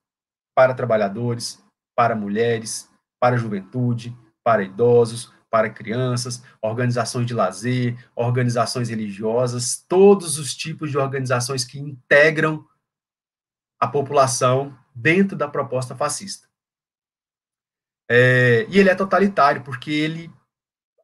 [0.55, 1.63] para trabalhadores,
[1.95, 10.53] para mulheres, para juventude, para idosos, para crianças, organizações de lazer, organizações religiosas, todos os
[10.53, 12.65] tipos de organizações que integram
[13.79, 16.47] a população dentro da proposta fascista.
[18.12, 20.32] É, e ele é totalitário porque ele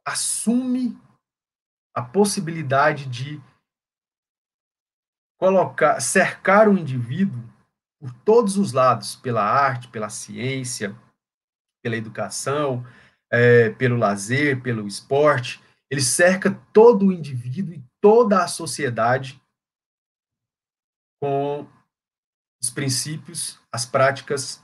[0.06, 0.96] assume
[1.92, 3.42] a possibilidade de
[5.36, 7.42] colocar, cercar o indivíduo
[7.98, 10.94] por todos os lados, pela arte, pela ciência,
[11.82, 12.86] pela educação,
[13.30, 15.60] é, pelo lazer, pelo esporte.
[15.90, 19.42] Ele cerca todo o indivíduo e toda a sociedade
[21.20, 21.66] com
[22.62, 24.62] os princípios, as práticas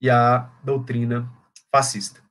[0.00, 1.30] e a doutrina
[1.70, 2.22] fascista.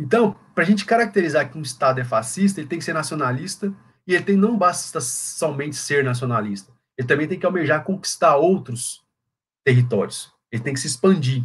[0.00, 3.72] Então, para a gente caracterizar que um Estado é fascista, ele tem que ser nacionalista
[4.06, 9.02] e ele tem não basta somente ser nacionalista, ele também tem que almejar conquistar outros
[9.62, 10.32] territórios.
[10.50, 11.44] Ele tem que se expandir.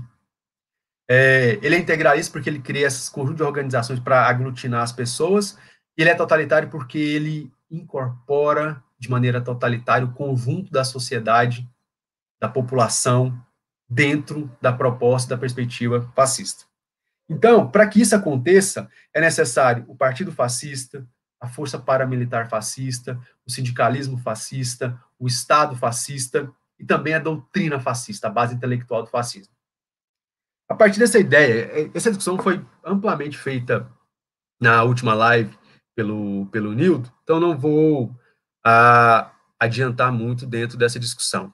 [1.08, 5.58] É, ele é integralista porque ele cria esse conjunto de organizações para aglutinar as pessoas,
[5.98, 11.70] e ele é totalitário porque ele incorpora de maneira totalitária o conjunto da sociedade,
[12.40, 13.38] da população,
[13.88, 16.66] dentro da proposta da perspectiva fascista.
[17.30, 21.08] Então, para que isso aconteça, é necessário o partido fascista,
[21.40, 28.28] a força paramilitar fascista, o sindicalismo fascista, o Estado fascista e também a doutrina fascista,
[28.28, 29.54] a base intelectual do fascismo.
[30.68, 33.90] A partir dessa ideia, essa discussão foi amplamente feita
[34.60, 35.56] na última live
[35.96, 38.14] pelo, pelo Nildo, então não vou
[38.66, 41.54] ah, adiantar muito dentro dessa discussão.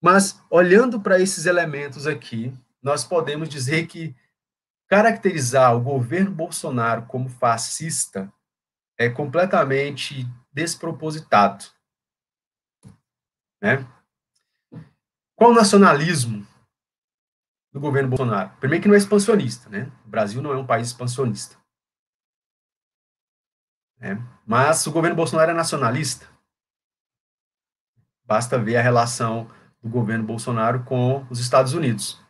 [0.00, 4.14] Mas, olhando para esses elementos aqui, nós podemos dizer que
[4.94, 8.32] caracterizar o governo Bolsonaro como fascista
[8.96, 11.64] é completamente despropositado.
[13.60, 13.84] Né?
[15.34, 16.46] Qual o nacionalismo
[17.72, 18.56] do governo Bolsonaro?
[18.60, 19.90] Primeiro que não é expansionista, né?
[20.06, 21.56] O Brasil não é um país expansionista.
[23.98, 24.16] Né?
[24.46, 26.28] Mas o governo Bolsonaro é nacionalista.
[28.24, 29.50] Basta ver a relação
[29.82, 32.23] do governo Bolsonaro com os Estados Unidos.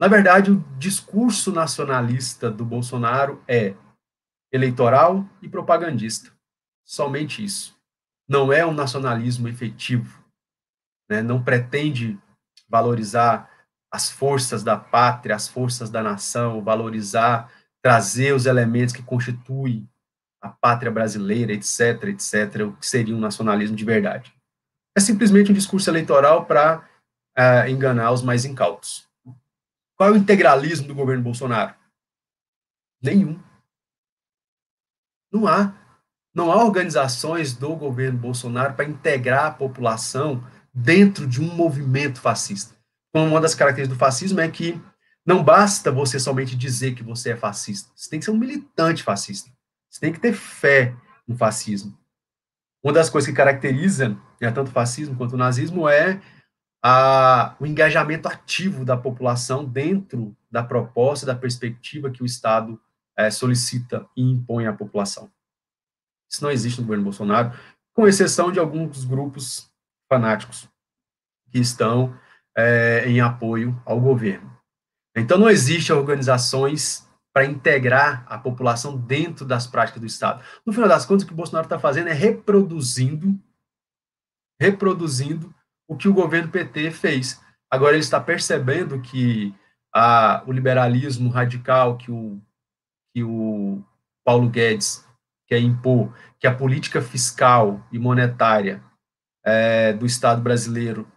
[0.00, 3.74] Na verdade, o discurso nacionalista do Bolsonaro é
[4.52, 6.32] eleitoral e propagandista.
[6.84, 7.76] Somente isso.
[8.28, 10.22] Não é um nacionalismo efetivo.
[11.10, 11.20] Né?
[11.20, 12.18] Não pretende
[12.68, 13.50] valorizar
[13.90, 17.50] as forças da pátria, as forças da nação, valorizar,
[17.82, 19.88] trazer os elementos que constituem
[20.40, 24.32] a pátria brasileira, etc., etc., o que seria um nacionalismo de verdade.
[24.96, 26.82] É simplesmente um discurso eleitoral para uh,
[27.36, 29.07] eh, enganar os mais incautos.
[29.98, 31.74] Qual é o integralismo do governo Bolsonaro?
[33.02, 33.38] Nenhum.
[35.32, 35.74] Não há.
[36.32, 42.76] Não há organizações do governo Bolsonaro para integrar a população dentro de um movimento fascista.
[43.12, 44.80] Uma das características do fascismo é que
[45.26, 47.90] Não basta você somente dizer que você é fascista.
[47.94, 49.50] Você tem que ser um militante fascista.
[49.90, 50.94] Você tem que ter fé
[51.26, 51.94] no fascismo.
[52.82, 56.18] Uma das coisas que caracteriza né, tanto o fascismo quanto o nazismo é
[56.82, 62.80] a, o engajamento ativo da população dentro da proposta, da perspectiva que o Estado
[63.16, 65.30] é, solicita e impõe à população.
[66.30, 67.52] Isso não existe no governo Bolsonaro,
[67.92, 69.70] com exceção de alguns grupos
[70.08, 70.68] fanáticos
[71.50, 72.16] que estão
[72.56, 74.56] é, em apoio ao governo.
[75.16, 80.44] Então, não existe organizações para integrar a população dentro das práticas do Estado.
[80.64, 83.38] No final das contas, o que o Bolsonaro está fazendo é reproduzindo,
[84.60, 85.52] reproduzindo
[85.88, 87.40] o que o governo PT fez.
[87.70, 89.54] Agora ele está percebendo que
[89.92, 92.40] a, o liberalismo radical que o,
[93.12, 93.82] que o
[94.24, 95.04] Paulo Guedes
[95.46, 98.84] quer impor, que a política fiscal e monetária
[99.44, 101.10] é, do Estado brasileiro,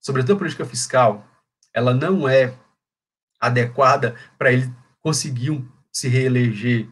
[0.00, 1.26] sobretudo a política fiscal,
[1.74, 2.56] ela não é
[3.40, 6.88] adequada para ele conseguir se reeleger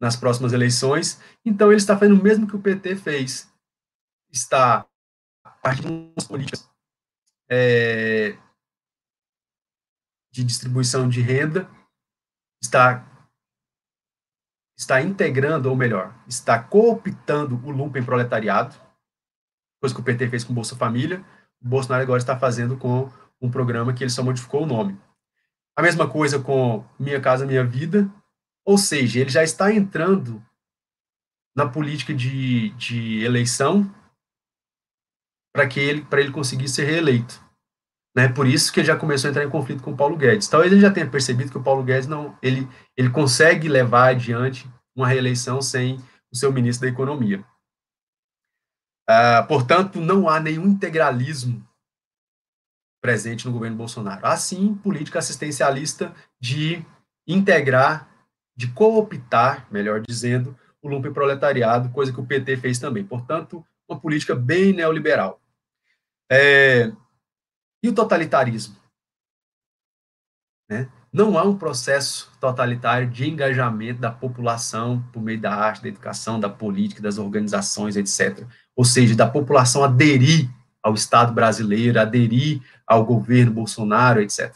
[0.00, 1.20] nas próximas eleições.
[1.44, 3.52] Então ele está fazendo o mesmo que o PT fez,
[4.30, 4.86] está
[5.62, 6.68] partindo das políticas
[7.50, 8.36] é,
[10.30, 11.68] de distribuição de renda,
[12.62, 13.04] está
[14.76, 18.76] está integrando, ou melhor, está cooptando o lumpen proletariado,
[19.80, 21.24] coisa que o PT fez com Bolsa Família,
[21.60, 24.98] o Bolsonaro agora está fazendo com um programa que ele só modificou o nome.
[25.76, 28.08] A mesma coisa com Minha Casa Minha Vida,
[28.64, 30.44] ou seja, ele já está entrando
[31.56, 33.92] na política de, de eleição
[35.58, 37.42] para que ele para ele conseguir ser reeleito.
[38.16, 38.28] Né?
[38.28, 40.46] Por isso que ele já começou a entrar em conflito com o Paulo Guedes.
[40.46, 44.70] Talvez ele já tenha percebido que o Paulo Guedes não ele ele consegue levar adiante
[44.94, 45.96] uma reeleição sem
[46.32, 47.44] o seu ministro da Economia.
[49.10, 51.66] Uh, portanto, não há nenhum integralismo
[53.02, 54.24] presente no governo Bolsonaro.
[54.24, 56.84] Há sim política assistencialista de
[57.26, 58.08] integrar,
[58.56, 63.04] de cooptar, melhor dizendo, o lumpen proletariado, coisa que o PT fez também.
[63.04, 65.40] Portanto, uma política bem neoliberal.
[66.30, 66.92] É,
[67.82, 68.76] e o totalitarismo?
[70.68, 70.90] Né?
[71.12, 76.38] Não há um processo totalitário de engajamento da população por meio da arte, da educação,
[76.38, 78.46] da política, das organizações, etc.
[78.76, 80.50] Ou seja, da população aderir
[80.82, 84.54] ao Estado brasileiro, aderir ao governo Bolsonaro, etc.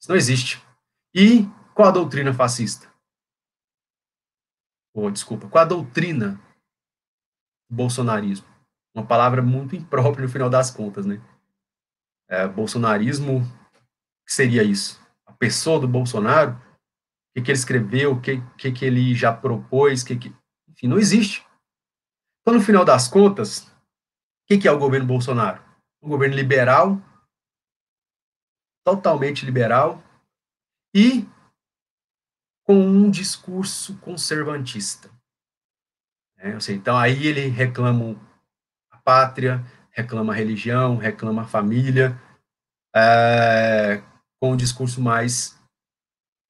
[0.00, 0.62] Isso não existe.
[1.14, 2.88] E qual a doutrina fascista?
[4.94, 6.40] Oh, desculpa, qual a doutrina
[7.70, 8.46] do bolsonarismo?
[8.98, 11.22] Uma palavra muito imprópria no final das contas, né?
[12.28, 13.42] É, bolsonarismo,
[14.26, 15.00] que seria isso?
[15.24, 16.50] A pessoa do Bolsonaro?
[16.50, 16.60] O
[17.32, 18.12] que, que ele escreveu?
[18.14, 20.02] O que, que, que ele já propôs?
[20.02, 20.34] Que que...
[20.68, 21.46] Enfim, não existe.
[22.40, 25.62] Então, no final das contas, o que, que é o governo Bolsonaro?
[26.02, 27.00] Um governo liberal,
[28.84, 30.02] totalmente liberal,
[30.92, 31.24] e
[32.64, 35.08] com um discurso conservantista.
[36.36, 38.27] É, então, aí ele reclama
[39.08, 42.20] pátria, reclama religião, reclama a família,
[42.94, 44.02] é,
[44.38, 45.58] com um discurso mais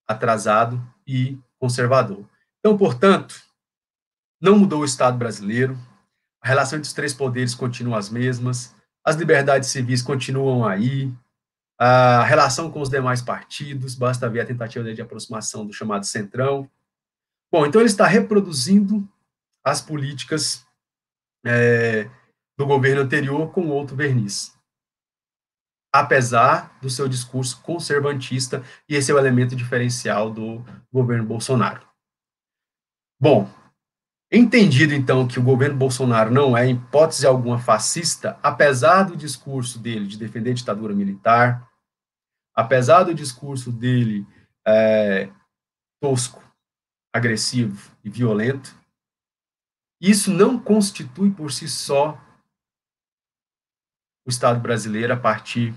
[0.09, 2.29] atrasado e conservador.
[2.59, 3.41] Então, portanto,
[4.41, 5.79] não mudou o Estado brasileiro,
[6.43, 11.15] a relação entre os três poderes continua as mesmas, as liberdades civis continuam aí,
[11.79, 16.69] a relação com os demais partidos, basta ver a tentativa de aproximação do chamado Centrão.
[17.53, 19.09] Bom, então ele está reproduzindo
[19.65, 20.67] as políticas
[21.47, 22.11] é,
[22.59, 24.59] do governo anterior com outro verniz.
[25.95, 31.87] Apesar do seu discurso conservantista, e esse é o elemento diferencial do governo Bolsonaro.
[33.19, 33.49] Bom,
[34.31, 39.79] entendido então que o governo Bolsonaro não é, em hipótese alguma, fascista, apesar do discurso
[39.79, 41.67] dele de defender a ditadura militar,
[42.55, 44.27] apesar do discurso dele
[44.67, 45.31] é,
[46.03, 46.43] tosco,
[47.15, 48.77] agressivo e violento,
[50.01, 52.21] isso não constitui por si só
[54.29, 55.75] o Estado brasileiro a partir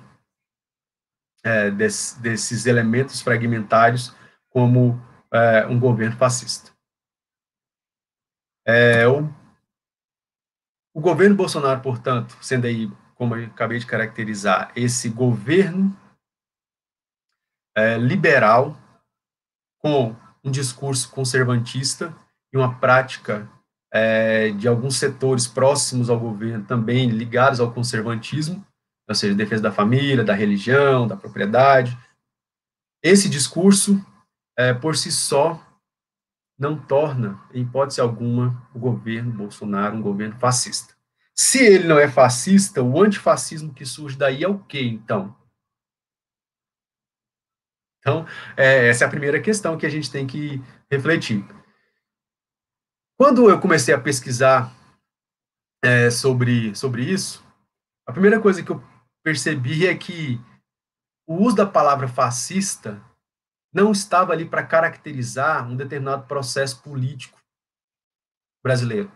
[1.42, 4.14] é, desse, desses elementos fragmentários
[4.50, 5.02] como
[5.34, 6.70] é, um governo fascista.
[8.68, 9.34] É, o,
[10.94, 15.98] o governo Bolsonaro, portanto, sendo aí, como eu acabei de caracterizar, esse governo
[17.74, 18.78] é, liberal
[19.80, 22.14] com um discurso conservantista
[22.52, 23.50] e uma prática
[23.92, 28.66] é, de alguns setores próximos ao governo também ligados ao conservantismo,
[29.08, 31.98] ou seja, defesa da família, da religião, da propriedade.
[33.04, 34.04] Esse discurso,
[34.58, 35.62] é, por si só,
[36.58, 40.94] não torna, em hipótese alguma, o governo Bolsonaro um governo fascista.
[41.36, 45.36] Se ele não é fascista, o antifascismo que surge daí é o quê, então?
[48.00, 48.26] Então,
[48.56, 51.46] é, essa é a primeira questão que a gente tem que refletir.
[53.22, 54.76] Quando eu comecei a pesquisar
[55.86, 57.46] é, sobre, sobre isso,
[58.04, 58.84] a primeira coisa que eu
[59.24, 60.40] percebi é que
[61.30, 63.00] o uso da palavra fascista
[63.72, 67.40] não estava ali para caracterizar um determinado processo político
[68.66, 69.12] brasileiro.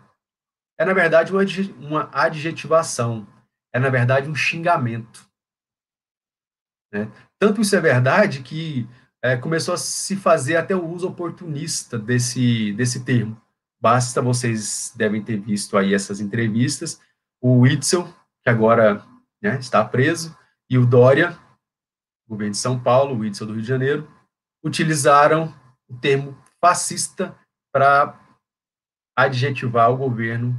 [0.80, 1.42] É, na verdade, uma,
[1.80, 3.26] uma adjetivação.
[3.74, 5.28] É, na verdade, um xingamento.
[6.94, 7.12] Né?
[7.40, 8.88] Tanto isso é verdade que
[9.24, 13.44] é, começou a se fazer até o uso oportunista desse, desse termo.
[13.80, 17.00] Basta vocês devem ter visto aí essas entrevistas,
[17.42, 18.08] o Witzel,
[18.42, 19.06] que agora
[19.42, 20.36] né, está preso,
[20.70, 21.38] e o Dória,
[22.28, 24.12] governo de São Paulo, o Witzel do Rio de Janeiro,
[24.64, 25.54] utilizaram
[25.88, 27.38] o termo fascista
[27.72, 28.20] para
[29.16, 30.56] adjetivar o governo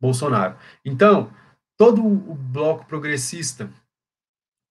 [0.00, 0.56] Bolsonaro.
[0.84, 1.32] Então,
[1.76, 3.70] todo o bloco progressista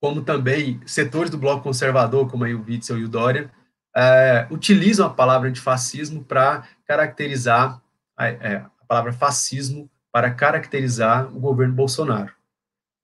[0.06, 3.52] como também setores do bloco conservador, como aí o Witzel e o Dória,
[3.96, 7.82] é, utilizam a palavra antifascismo para caracterizar,
[8.18, 12.34] é, a palavra fascismo para caracterizar o governo Bolsonaro.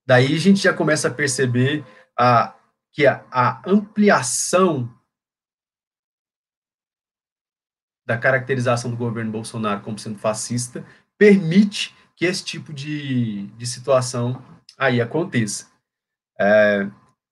[0.05, 1.85] Daí a gente já começa a perceber
[2.17, 2.55] a,
[2.91, 4.89] que a, a ampliação
[8.05, 10.85] da caracterização do governo Bolsonaro como sendo fascista
[11.17, 14.43] permite que esse tipo de, de situação
[14.77, 15.71] aí aconteça.
[16.39, 16.91] É, o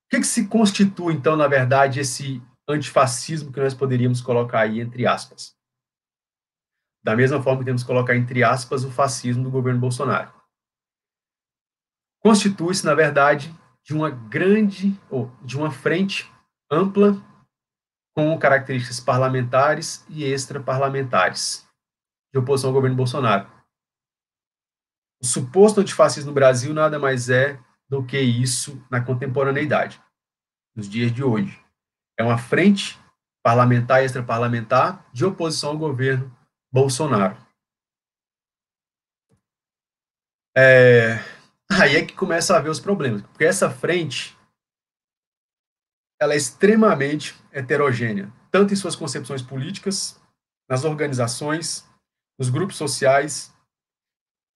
[0.09, 5.05] que, que se constitui, então, na verdade, esse antifascismo que nós poderíamos colocar aí entre
[5.05, 5.58] aspas?
[7.03, 10.33] Da mesma forma que temos que colocar entre aspas o fascismo do governo Bolsonaro.
[12.21, 16.29] Constitui-se, na verdade, de uma grande, ou de uma frente
[16.69, 17.15] ampla
[18.15, 21.65] com características parlamentares e extraparlamentares
[22.33, 23.49] de oposição ao governo Bolsonaro.
[25.21, 30.01] O suposto antifascismo no Brasil nada mais é do que isso na contemporaneidade,
[30.75, 31.59] nos dias de hoje.
[32.17, 32.99] É uma frente
[33.43, 36.35] parlamentar e extraparlamentar de oposição ao governo
[36.71, 37.37] Bolsonaro.
[40.55, 41.15] É,
[41.71, 44.37] aí é que começa a haver os problemas, porque essa frente
[46.19, 50.19] ela é extremamente heterogênea, tanto em suas concepções políticas,
[50.69, 51.87] nas organizações,
[52.37, 53.53] nos grupos sociais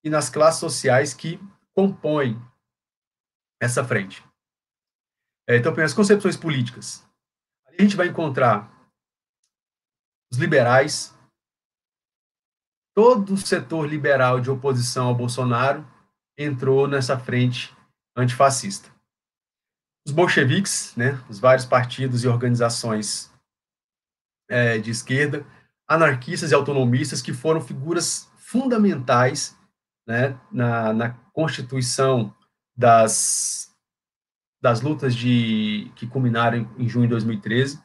[0.04, 1.40] e nas classes sociais que
[1.74, 2.40] compõem
[3.62, 4.24] essa frente.
[5.48, 7.06] É, então, as concepções políticas.
[7.66, 8.72] a gente vai encontrar
[10.32, 11.14] os liberais,
[12.96, 15.86] todo o setor liberal de oposição ao Bolsonaro
[16.38, 17.76] entrou nessa frente
[18.16, 18.90] antifascista.
[20.06, 23.32] Os bolcheviques, né, os vários partidos e organizações
[24.50, 25.46] é, de esquerda,
[25.88, 29.58] anarquistas e autonomistas, que foram figuras fundamentais
[30.08, 32.36] né, na, na constituição
[32.76, 33.74] das,
[34.62, 37.83] das lutas de, que culminaram em junho de 2013.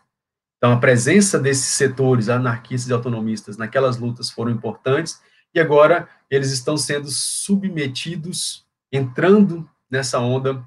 [0.59, 5.23] Então, a presença desses setores anarquistas e autonomistas naquelas lutas foram importantes,
[5.55, 10.63] e agora eles estão sendo submetidos, entrando nessa onda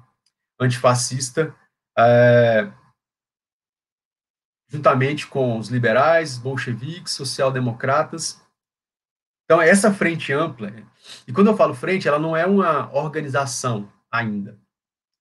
[0.58, 1.54] antifascista,
[1.96, 2.72] é,
[4.68, 8.40] juntamente com os liberais, bolcheviques, social-democratas.
[9.44, 10.72] Então, essa frente ampla,
[11.26, 14.58] e quando eu falo frente, ela não é uma organização, ainda.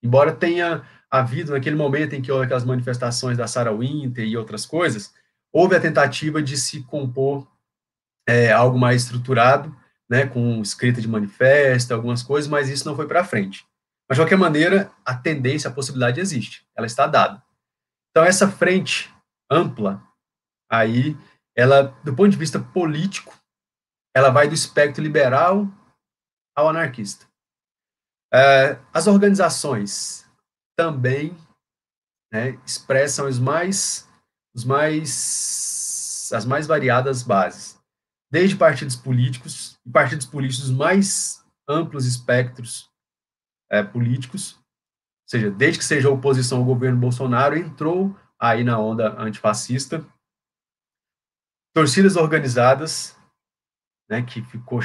[0.01, 4.65] Embora tenha havido, naquele momento em que houve aquelas manifestações da Sarah Winter e outras
[4.65, 5.13] coisas,
[5.51, 7.45] houve a tentativa de se compor
[8.27, 9.75] é, algo mais estruturado,
[10.09, 13.65] né, com escrita de manifesto, algumas coisas, mas isso não foi para frente.
[14.07, 17.41] Mas, de qualquer maneira, a tendência, a possibilidade existe, ela está dada.
[18.09, 19.13] Então, essa frente
[19.49, 20.01] ampla,
[20.69, 21.17] aí,
[21.55, 23.37] ela, do ponto de vista político,
[24.15, 25.69] ela vai do espectro liberal
[26.55, 27.25] ao anarquista.
[28.33, 30.20] É, as organizações
[30.81, 31.37] também
[32.33, 34.09] né, expressam os mais,
[34.55, 37.79] os mais, as mais variadas bases,
[38.31, 42.89] desde partidos políticos, e partidos políticos mais amplos espectros
[43.69, 49.21] é, políticos, ou seja, desde que seja oposição ao governo Bolsonaro, entrou aí na onda
[49.21, 50.03] antifascista,
[51.75, 53.15] torcidas organizadas,
[54.09, 54.79] né, que ficou,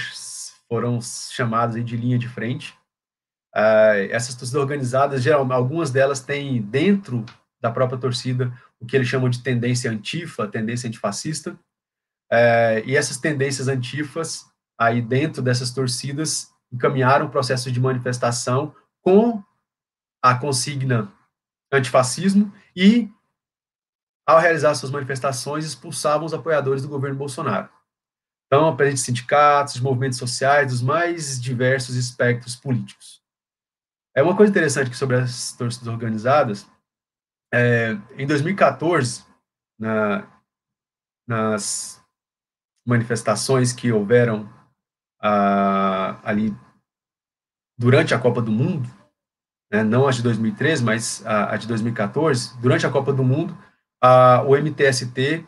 [0.68, 2.78] foram chamadas de linha de frente,
[3.56, 7.24] Uh, essas torcidas organizadas, algumas delas têm dentro
[7.58, 11.52] da própria torcida o que eles chamam de tendência antifa, tendência antifascista,
[12.30, 14.44] uh, e essas tendências antifas,
[14.78, 19.42] aí dentro dessas torcidas, encaminharam processos de manifestação com
[20.22, 21.10] a consigna
[21.72, 23.10] antifascismo e,
[24.26, 27.70] ao realizar suas manifestações, expulsavam os apoiadores do governo Bolsonaro.
[28.46, 33.24] Então, presente sindicatos, movimentos sociais, dos mais diversos espectros políticos.
[34.16, 36.66] É uma coisa interessante que sobre as torcidas organizadas,
[37.52, 39.22] é, em 2014,
[39.78, 40.26] na,
[41.28, 42.02] nas
[42.88, 44.50] manifestações que houveram
[45.20, 46.56] ali
[47.78, 48.88] durante a Copa do Mundo,
[49.70, 53.54] né, não as de 2013, mas a, a, de 2014, durante a Copa do Mundo,
[54.02, 55.46] a, o MTST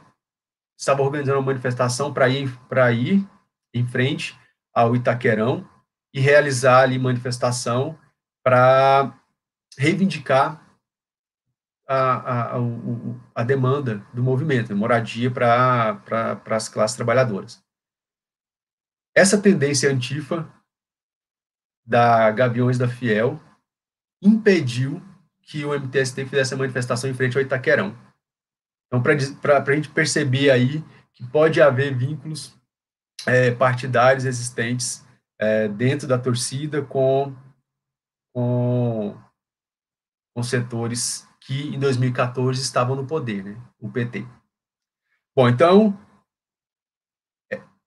[0.78, 2.54] estava organizando uma manifestação para ir,
[3.00, 3.26] ir
[3.72, 4.38] em frente
[4.74, 5.66] ao Itaquerão
[6.12, 7.98] e realizar ali manifestação
[8.48, 9.14] para
[9.76, 10.66] reivindicar
[11.86, 12.58] a, a,
[13.34, 17.62] a, demanda do movimento, moradia para as classes trabalhadoras.
[19.14, 20.50] Essa tendência antifa
[21.84, 23.38] da Gaviões da Fiel
[24.22, 25.02] impediu
[25.42, 27.94] que o MTST fizesse a manifestação em frente ao Itaquerão.
[28.86, 30.82] Então, para a gente perceber aí
[31.12, 32.56] que pode haver vínculos
[33.26, 35.04] é, partidários existentes
[35.38, 37.36] é, dentro da torcida com,
[38.32, 39.16] com,
[40.34, 43.60] com setores que em 2014 estavam no poder, né?
[43.78, 44.26] o PT.
[45.34, 45.98] Bom, então,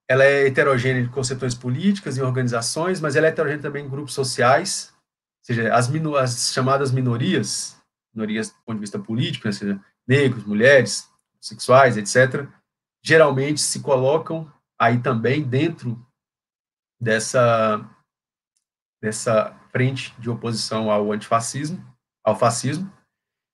[0.08, 4.14] ela é heterogênea em concepções políticas e organizações, mas ela é heterogênea também em grupos
[4.14, 4.92] sociais,
[5.40, 5.90] ou seja, as,
[6.20, 7.80] as chamadas minorias,
[8.14, 11.08] minorias do ponto de vista político, né, seja, negros, mulheres,
[11.40, 12.48] sexuais, etc.,
[13.02, 16.04] geralmente se colocam aí também dentro
[17.00, 17.88] dessa,
[19.00, 21.84] dessa frente de oposição ao antifascismo,
[22.22, 22.92] ao fascismo,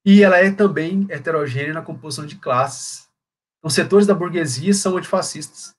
[0.04, 3.08] e ela é também heterogênea na composição de classes.
[3.58, 5.74] Então, setores da burguesia são antifascistas.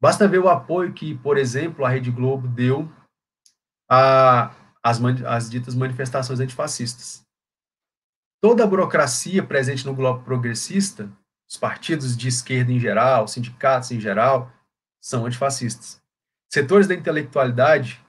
[0.00, 2.90] Basta ver o apoio que, por exemplo, a Rede Globo deu
[3.88, 7.22] às, às ditas manifestações antifascistas.
[8.40, 11.10] Toda a burocracia presente no globo progressista,
[11.48, 14.52] os partidos de esquerda em geral, os sindicatos em geral,
[15.00, 16.00] são antifascistas.
[16.52, 18.04] Setores da intelectualidade,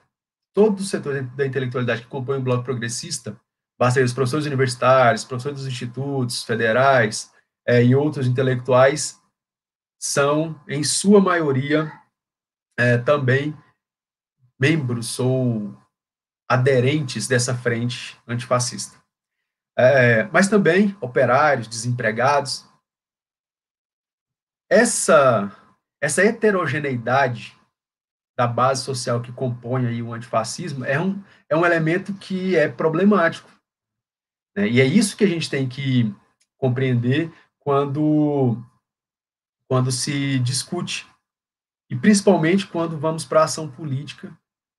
[0.54, 3.40] todos os setores da intelectualidade que compõem o bloco progressista,
[3.80, 7.34] Basta os professores universitários, professores dos institutos federais
[7.66, 9.18] é, e outros intelectuais
[9.98, 11.90] são, em sua maioria,
[12.78, 13.58] é, também
[14.60, 15.78] membros ou
[16.50, 19.02] aderentes dessa frente antifascista.
[19.78, 22.68] É, mas também operários, desempregados.
[24.70, 25.56] Essa,
[26.02, 27.58] essa heterogeneidade
[28.40, 32.70] da base social que compõe aí o antifascismo é um, é um elemento que é
[32.70, 33.52] problemático,
[34.56, 34.66] né?
[34.66, 36.16] E é isso que a gente tem que
[36.58, 37.30] compreender
[37.60, 38.58] quando,
[39.68, 41.06] quando se discute,
[41.90, 44.32] e principalmente quando vamos para a ação política,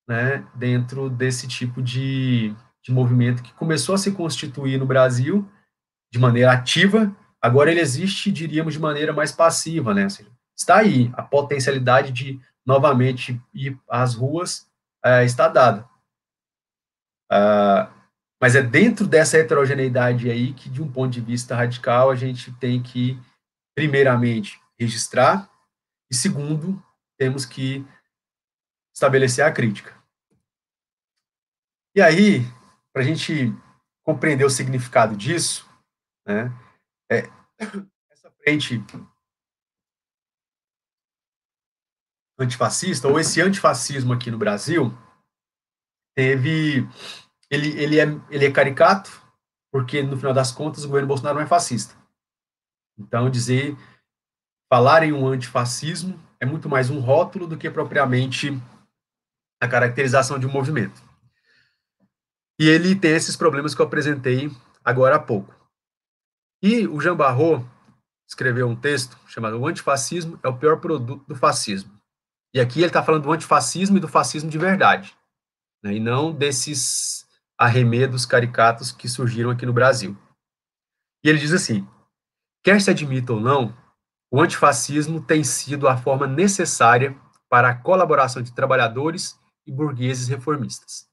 [0.09, 5.47] né, dentro desse tipo de, de movimento que começou a se constituir no Brasil
[6.11, 10.07] de maneira ativa, agora ele existe, diríamos, de maneira mais passiva, né?
[10.57, 12.41] Está aí, a potencialidade de
[12.71, 14.71] novamente ir às ruas
[15.05, 15.89] é, está dada.
[17.33, 17.91] Uh,
[18.41, 22.53] mas é dentro dessa heterogeneidade aí que, de um ponto de vista radical, a gente
[22.59, 23.21] tem que,
[23.75, 25.51] primeiramente, registrar,
[26.09, 26.81] e segundo,
[27.19, 27.85] temos que
[28.95, 29.93] estabelecer a crítica.
[31.95, 32.41] E aí,
[32.93, 33.53] para a gente
[34.05, 35.69] compreender o significado disso,
[36.25, 36.53] né,
[37.11, 37.29] é,
[38.11, 38.83] essa frente
[42.43, 44.97] antifascista, ou esse antifascismo aqui no Brasil,
[46.15, 46.89] teve
[47.51, 49.11] ele, ele, é, ele é caricato,
[49.73, 51.95] porque no final das contas o governo Bolsonaro não é fascista.
[52.99, 53.77] Então, dizer,
[54.73, 58.51] falar em um antifascismo é muito mais um rótulo do que propriamente
[59.61, 61.03] a caracterização de um movimento.
[62.59, 64.51] E ele tem esses problemas que eu apresentei
[64.85, 65.55] agora há pouco.
[66.63, 67.67] E o Jean Barrot
[68.29, 72.00] escreveu um texto chamado O Antifascismo é o pior produto do fascismo.
[72.53, 75.17] E aqui ele está falando do antifascismo e do fascismo de verdade,
[75.83, 77.27] né, e não desses
[77.59, 80.17] arremedos caricatos que surgiram aqui no Brasil.
[81.25, 81.87] E ele diz assim:
[82.63, 83.77] quer se admita ou não,
[84.31, 87.17] o antifascismo tem sido a forma necessária
[87.49, 91.09] para a colaboração de trabalhadores e burgueses reformistas.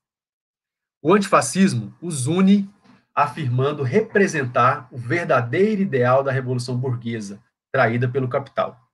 [1.01, 2.71] O antifascismo os une
[3.13, 8.86] afirmando representar o verdadeiro ideal da revolução burguesa, traída pelo capital.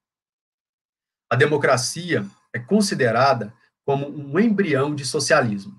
[1.34, 2.24] A democracia
[2.54, 3.52] é considerada
[3.84, 5.76] como um embrião de socialismo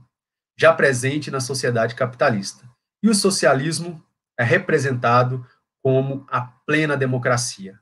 [0.59, 2.69] já presente na sociedade capitalista.
[3.01, 4.05] E o socialismo
[4.37, 5.47] é representado
[5.81, 7.79] como a plena democracia.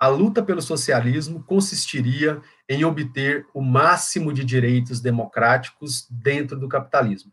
[0.00, 7.30] A luta pelo socialismo consistiria em obter o máximo de direitos democráticos dentro do capitalismo.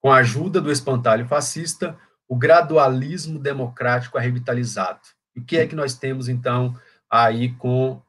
[0.00, 1.98] Com a ajuda do espantalho fascista,
[2.28, 5.00] o gradualismo democrático é revitalizado.
[5.34, 6.78] E o que é que nós temos, então,
[7.10, 8.00] aí com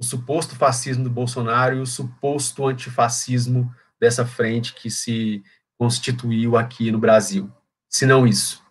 [0.00, 5.44] o suposto fascismo do Bolsonaro e o suposto antifascismo dessa frente que se
[5.78, 7.52] constituiu aqui no Brasil,
[7.88, 8.64] se não isso.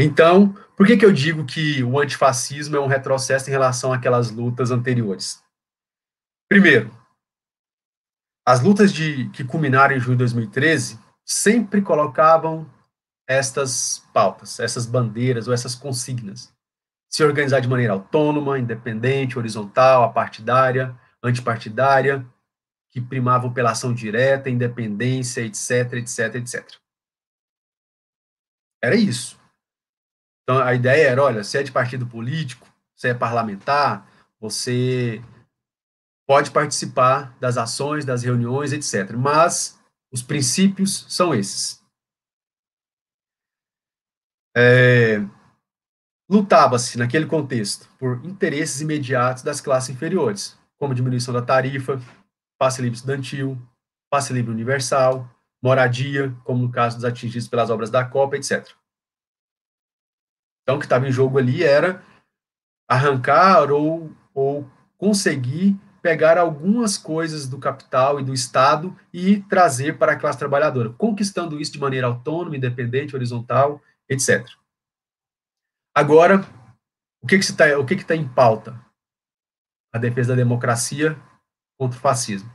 [0.00, 4.30] Então, por que, que eu digo que o antifascismo é um retrocesso em relação àquelas
[4.30, 5.42] lutas anteriores?
[6.48, 6.96] Primeiro,
[8.46, 12.70] as lutas de, que culminaram em junho de 2013 sempre colocavam
[13.28, 16.54] estas pautas, essas bandeiras ou essas consignas.
[17.10, 22.26] Se organizar de maneira autônoma, independente, horizontal, apartidária, antipartidária,
[22.90, 26.76] que primavam pela ação direta, independência, etc, etc, etc.
[28.82, 29.38] Era isso.
[30.42, 34.08] Então, a ideia era, olha, se é de partido político, se é parlamentar,
[34.40, 35.22] você
[36.26, 39.12] pode participar das ações, das reuniões, etc.
[39.16, 39.78] Mas
[40.10, 41.82] os princípios são esses.
[44.56, 45.20] É,
[46.30, 52.00] Lutava-se, naquele contexto, por interesses imediatos das classes inferiores, como diminuição da tarifa,
[52.58, 53.56] passe livre estudantil,
[54.10, 55.28] passe livre universal,
[55.62, 58.68] moradia, como no caso dos atingidos pelas obras da Copa, etc.
[60.62, 62.02] Então, o que estava em jogo ali era
[62.86, 70.12] arrancar ou, ou conseguir pegar algumas coisas do capital e do Estado e trazer para
[70.12, 74.46] a classe trabalhadora, conquistando isso de maneira autônoma, independente, horizontal, etc.
[75.98, 76.42] Agora,
[77.20, 78.80] o que que está o que que tá em pauta?
[79.92, 81.16] A defesa da democracia
[81.76, 82.48] contra o fascismo.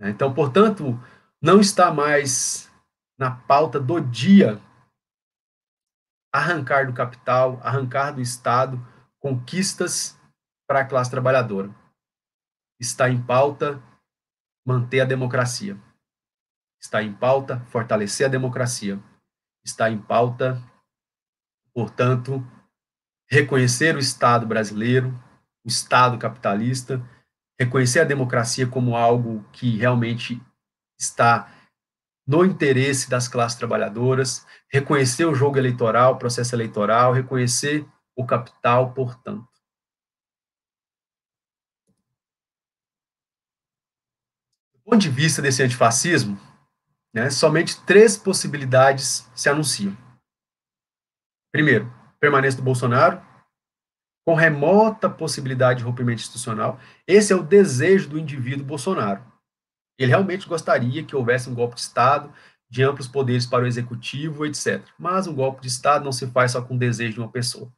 [0.00, 0.98] Então, portanto,
[1.40, 2.68] não está mais
[3.16, 4.60] na pauta do dia
[6.34, 8.84] arrancar do capital, arrancar do Estado
[9.20, 10.18] conquistas
[10.66, 11.72] para a classe trabalhadora.
[12.80, 13.80] Está em pauta
[14.66, 15.80] manter a democracia.
[16.80, 19.00] Está em pauta fortalecer a democracia.
[19.64, 20.62] Está em pauta,
[21.72, 22.44] portanto,
[23.30, 25.10] reconhecer o Estado brasileiro,
[25.64, 27.00] o Estado capitalista,
[27.58, 30.40] reconhecer a democracia como algo que realmente
[30.98, 31.52] está
[32.26, 37.86] no interesse das classes trabalhadoras, reconhecer o jogo eleitoral, o processo eleitoral, reconhecer
[38.16, 39.48] o capital, portanto.
[44.74, 46.38] Do ponto de vista desse antifascismo,
[47.14, 49.96] né, somente três possibilidades se anunciam.
[51.52, 53.20] Primeiro, permanência do Bolsonaro,
[54.24, 56.78] com remota possibilidade de rompimento institucional.
[57.06, 59.24] Esse é o desejo do indivíduo Bolsonaro.
[59.98, 62.32] Ele realmente gostaria que houvesse um golpe de Estado,
[62.70, 64.86] de amplos poderes para o executivo, etc.
[64.98, 67.72] Mas um golpe de Estado não se faz só com o desejo de uma pessoa.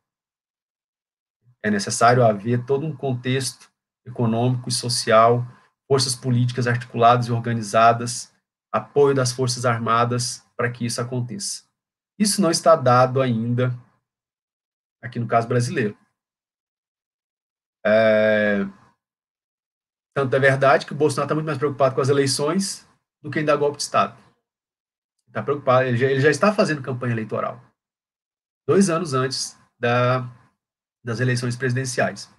[1.65, 3.71] É necessário haver todo um contexto
[4.05, 5.47] econômico e social,
[5.89, 8.32] forças políticas articuladas e organizadas,
[8.73, 11.65] apoio das Forças Armadas para que isso aconteça.
[12.19, 13.77] Isso não está dado ainda
[15.03, 15.97] aqui no caso brasileiro.
[17.85, 18.65] É,
[20.15, 22.89] tanto é verdade que o Bolsonaro está muito mais preocupado com as eleições
[23.21, 24.17] do que em dar golpe de Estado.
[25.27, 27.61] Está preocupado, ele já, ele já está fazendo campanha eleitoral.
[28.67, 30.29] Dois anos antes da,
[31.05, 32.31] das eleições presidenciais.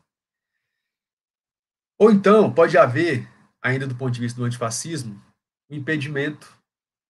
[1.99, 3.27] Ou então, pode haver,
[3.61, 5.21] ainda do ponto de vista do antifascismo,
[5.77, 6.47] impedimento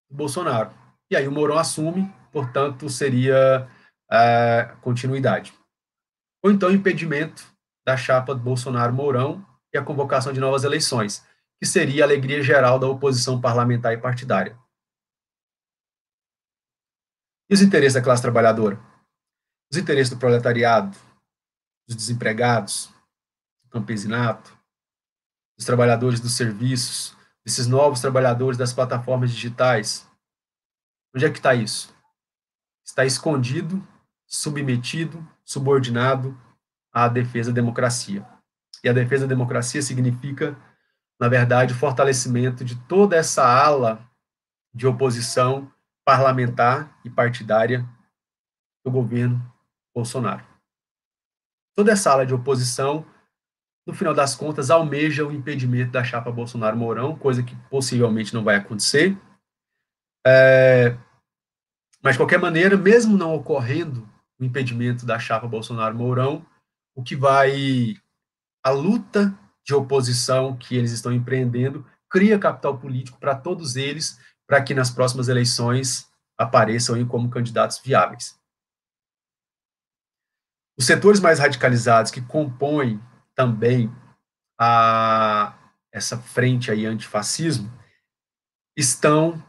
[0.09, 0.73] do Bolsonaro.
[1.11, 3.67] E aí o Mourão assume, portanto, seria
[4.09, 5.53] a continuidade.
[6.43, 7.45] Ou então, impedimento
[7.85, 11.25] da chapa do Bolsonaro-Mourão e a convocação de novas eleições,
[11.59, 14.57] que seria a alegria geral da oposição parlamentar e partidária.
[17.49, 18.79] E os interesses da classe trabalhadora?
[19.71, 20.97] Os interesses do proletariado,
[21.87, 22.91] dos desempregados,
[23.63, 24.57] do campesinato,
[25.57, 30.09] dos trabalhadores dos serviços, desses novos trabalhadores das plataformas digitais.
[31.15, 31.93] Onde é que está isso?
[32.83, 33.85] Está escondido,
[34.25, 36.37] submetido, subordinado
[36.91, 38.25] à defesa da democracia.
[38.83, 40.57] E a defesa da democracia significa,
[41.19, 44.09] na verdade, o fortalecimento de toda essa ala
[44.73, 45.71] de oposição
[46.03, 47.87] parlamentar e partidária
[48.83, 49.41] do governo
[49.95, 50.45] Bolsonaro.
[51.75, 53.05] Toda essa ala de oposição,
[53.85, 58.55] no final das contas, almeja o impedimento da chapa Bolsonaro-Mourão, coisa que possivelmente não vai
[58.55, 59.17] acontecer.
[60.25, 60.97] É,
[62.01, 64.07] mas, de qualquer maneira, mesmo não ocorrendo
[64.39, 66.45] o impedimento da chapa Bolsonaro-Mourão,
[66.95, 67.95] o que vai.
[68.65, 74.61] A luta de oposição que eles estão empreendendo cria capital político para todos eles, para
[74.61, 78.39] que nas próximas eleições apareçam como candidatos viáveis.
[80.77, 83.01] Os setores mais radicalizados que compõem
[83.35, 83.91] também
[84.59, 85.57] a,
[85.91, 87.71] essa frente aí antifascismo
[88.77, 89.43] estão,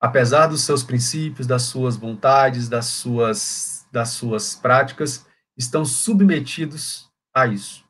[0.00, 5.26] apesar dos seus princípios, das suas vontades, das suas, das suas práticas,
[5.56, 7.84] estão submetidos a isso.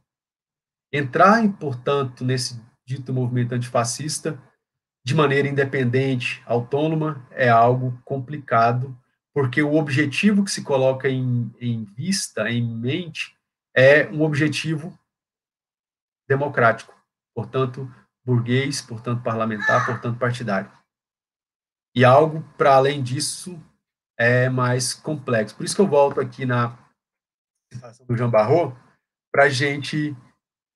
[0.92, 4.40] Entrar, portanto, nesse dito movimento antifascista
[5.04, 8.96] de maneira independente, autônoma, é algo complicado,
[9.34, 13.36] porque o objetivo que se coloca em, em vista, em mente,
[13.76, 14.96] é um objetivo
[16.28, 16.94] democrático,
[17.34, 17.92] portanto,
[18.24, 20.70] burguês, portanto, parlamentar, portanto, partidário.
[21.94, 23.60] E algo para além disso
[24.18, 25.56] é mais complexo.
[25.56, 26.76] Por isso que eu volto aqui na
[27.72, 28.76] citação do Jean Barrot,
[29.32, 30.16] para a gente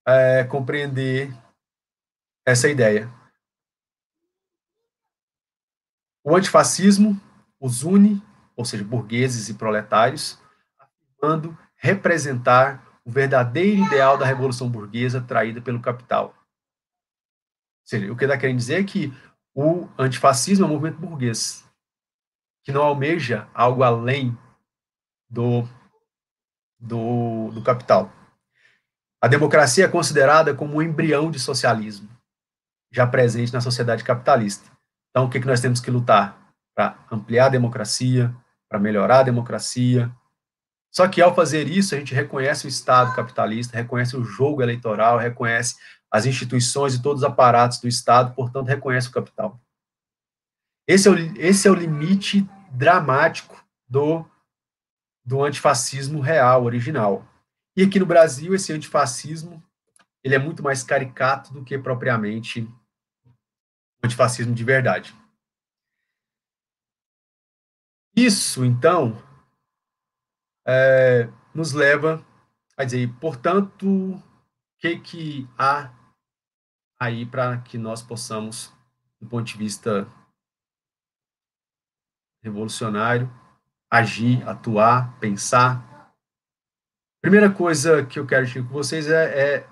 [0.07, 1.32] é, compreender
[2.46, 3.12] essa ideia.
[6.24, 7.20] O antifascismo
[7.61, 8.22] os une,
[8.57, 10.38] ou seja, burgueses e proletários,
[10.78, 16.34] afirmando representar o verdadeiro ideal da revolução burguesa traída pelo capital.
[17.82, 19.11] Seja, o que está querendo dizer é que
[19.54, 21.66] o antifascismo é um movimento burguês,
[22.62, 24.36] que não almeja algo além
[25.26, 25.66] do,
[26.78, 28.12] do, do capital.
[29.22, 32.11] A democracia é considerada como um embrião de socialismo,
[32.92, 34.70] já presente na sociedade capitalista.
[35.09, 36.52] Então, o que, que nós temos que lutar?
[36.74, 38.36] Para ampliar a democracia,
[38.68, 40.14] para melhorar a democracia.
[40.91, 45.18] Só que, ao fazer isso, a gente reconhece o Estado capitalista, reconhece o jogo eleitoral,
[45.18, 45.76] reconhece
[46.11, 49.61] as instituições e todos os aparatos do Estado, portanto, reconhece o capital.
[50.86, 54.24] Esse é o, esse é o limite dramático do,
[55.24, 57.26] do antifascismo real, original.
[57.76, 59.62] E aqui no Brasil, esse antifascismo
[60.24, 62.68] ele é muito mais caricato do que propriamente
[64.03, 65.14] antifascismo de verdade.
[68.16, 69.16] Isso, então,
[70.68, 72.22] é, nos leva
[72.76, 74.22] a dizer, portanto, o
[74.78, 75.90] que, que há
[77.00, 78.70] aí para que nós possamos,
[79.18, 80.06] do ponto de vista
[82.42, 83.32] revolucionário,
[83.90, 86.12] agir, atuar, pensar.
[87.22, 89.68] Primeira coisa que eu quero discutir com vocês é, é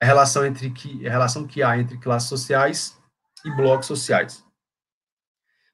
[0.00, 3.00] a relação entre que a relação que há entre classes sociais
[3.44, 4.44] e blocos sociais.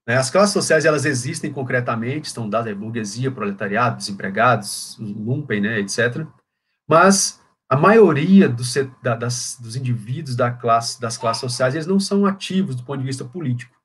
[0.07, 5.79] Né, as classes sociais elas existem concretamente, estão dadas a burguesia, proletariado, desempregados, lumpen, né,
[5.81, 6.27] etc.
[6.89, 12.01] Mas a maioria dos, da, das, dos indivíduos da classe, das classes sociais eles não
[12.01, 13.81] são ativos do ponto de vista político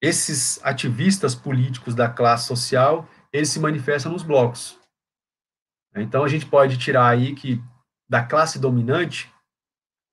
[0.00, 4.78] esses ativistas políticos da classe social, eles se manifestam nos blocos.
[5.94, 7.62] Então, a gente pode tirar aí que
[8.08, 9.32] da classe dominante,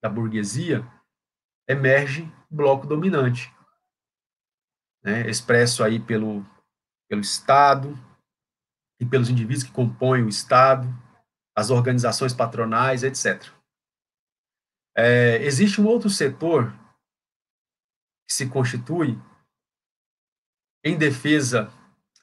[0.02, 0.86] da burguesia,
[1.68, 3.54] emerge bloco dominante,
[5.08, 6.46] né, expresso aí pelo,
[7.10, 7.98] pelo Estado
[9.00, 10.86] e pelos indivíduos que compõem o Estado,
[11.56, 13.50] as organizações patronais, etc.
[14.98, 16.74] É, existe um outro setor
[18.28, 19.18] que se constitui
[20.84, 21.72] em defesa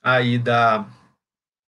[0.03, 0.87] aí da,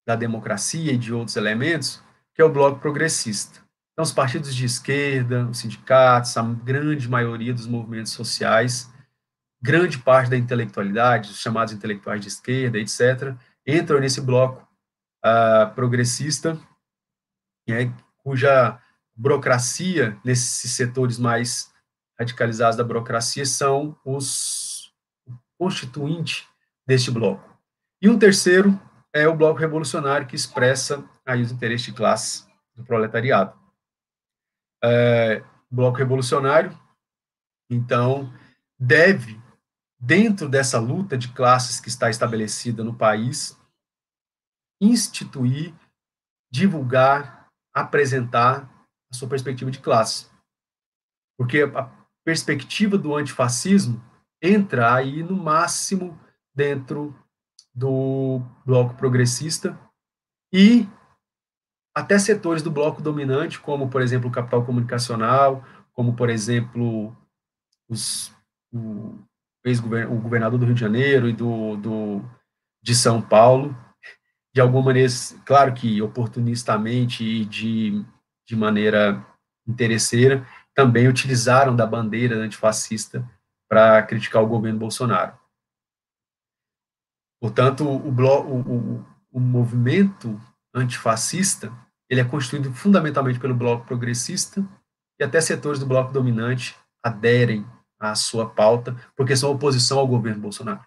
[0.06, 2.02] da democracia e de outros elementos,
[2.34, 3.64] que é o bloco progressista.
[3.92, 8.92] Então, os partidos de esquerda, os sindicatos, a grande maioria dos movimentos sociais,
[9.66, 13.34] grande parte da intelectualidade, os chamados intelectuais de esquerda, etc.,
[13.66, 14.66] entram nesse bloco
[15.24, 16.56] uh, progressista,
[17.68, 18.80] né, cuja
[19.14, 21.74] burocracia, nesses setores mais
[22.16, 24.94] radicalizados da burocracia, são os
[25.58, 26.46] constituinte
[26.86, 27.42] deste bloco.
[28.00, 28.80] E um terceiro
[29.12, 32.46] é o bloco revolucionário, que expressa aí os interesses de classe
[32.76, 33.58] do proletariado.
[34.84, 36.78] É, bloco revolucionário,
[37.68, 38.32] então,
[38.78, 39.40] deve,
[39.98, 43.58] dentro dessa luta de classes que está estabelecida no país,
[44.80, 45.74] instituir,
[46.50, 48.70] divulgar, apresentar
[49.10, 50.26] a sua perspectiva de classe.
[51.38, 51.90] Porque a
[52.24, 54.02] perspectiva do antifascismo
[54.42, 56.18] entra aí no máximo
[56.54, 57.14] dentro
[57.74, 59.78] do bloco progressista
[60.52, 60.88] e
[61.94, 67.16] até setores do bloco dominante, como, por exemplo, o capital comunicacional, como, por exemplo,
[67.88, 68.34] os,
[69.66, 72.24] ex-governador, o governador do Rio de Janeiro e do, do,
[72.82, 73.76] de São Paulo,
[74.54, 75.12] de alguma maneira,
[75.44, 78.04] claro que oportunistamente e de,
[78.46, 79.24] de maneira
[79.66, 83.28] interesseira, também utilizaram da bandeira antifascista
[83.68, 85.36] para criticar o governo Bolsonaro.
[87.40, 90.40] Portanto, o, o, o, o movimento
[90.74, 91.72] antifascista
[92.08, 94.64] ele é constituído fundamentalmente pelo bloco progressista
[95.18, 97.66] e até setores do bloco dominante aderem
[97.98, 100.84] à sua pauta, porque são oposição ao governo Bolsonaro.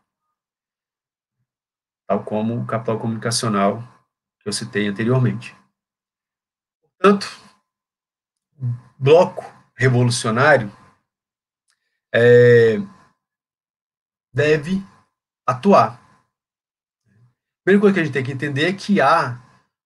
[2.07, 3.81] Tal como o capital comunicacional
[4.39, 5.55] que eu citei anteriormente.
[6.81, 7.27] Portanto,
[8.97, 9.45] bloco
[9.75, 10.71] revolucionário
[12.13, 12.77] é,
[14.33, 14.83] deve
[15.45, 15.99] atuar
[17.69, 19.39] primeira coisa que a gente tem que entender é que há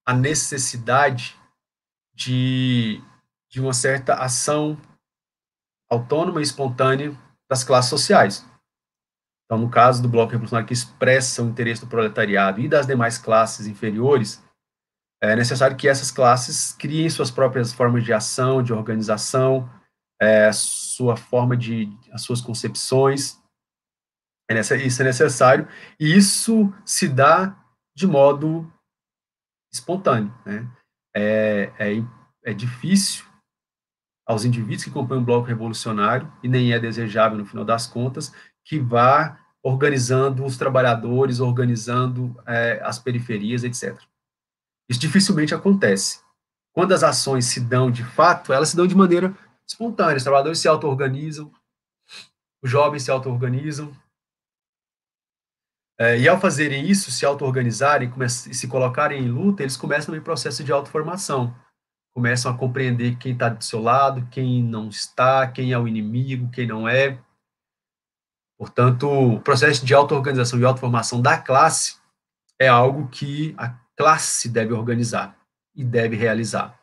[0.06, 1.36] a necessidade
[2.14, 3.02] de,
[3.50, 4.80] de uma certa ação
[5.90, 7.16] autônoma e espontânea
[7.48, 8.46] das classes sociais.
[9.44, 13.18] Então, no caso do bloco revolucionário que expressa o interesse do proletariado e das demais
[13.18, 14.42] classes inferiores,
[15.22, 19.70] é necessário que essas classes criem suas próprias formas de ação, de organização,
[20.20, 23.40] é, sua forma de, as suas concepções.
[24.50, 25.66] É isso é necessário
[25.98, 27.56] e isso se dá
[27.96, 28.70] de modo
[29.72, 30.34] espontâneo.
[30.44, 30.70] Né?
[31.16, 33.24] É, é, é difícil
[34.26, 38.32] aos indivíduos que compõem um bloco revolucionário, e nem é desejável, no final das contas,
[38.64, 43.98] que vá organizando os trabalhadores, organizando é, as periferias, etc.
[44.88, 46.20] Isso dificilmente acontece.
[46.72, 49.34] Quando as ações se dão de fato, elas se dão de maneira
[49.66, 50.16] espontânea.
[50.16, 51.50] Os trabalhadores se auto-organizam,
[52.62, 53.92] os jovens se auto-organizam.
[55.98, 60.20] É, e ao fazerem isso, se auto-organizarem e se colocarem em luta, eles começam um
[60.20, 61.54] processo de auto-formação.
[62.14, 66.50] Começam a compreender quem está do seu lado, quem não está, quem é o inimigo,
[66.50, 67.18] quem não é.
[68.56, 71.96] Portanto, o processo de auto-organização e auto-formação da classe
[72.58, 75.36] é algo que a classe deve organizar
[75.74, 76.78] e deve realizar.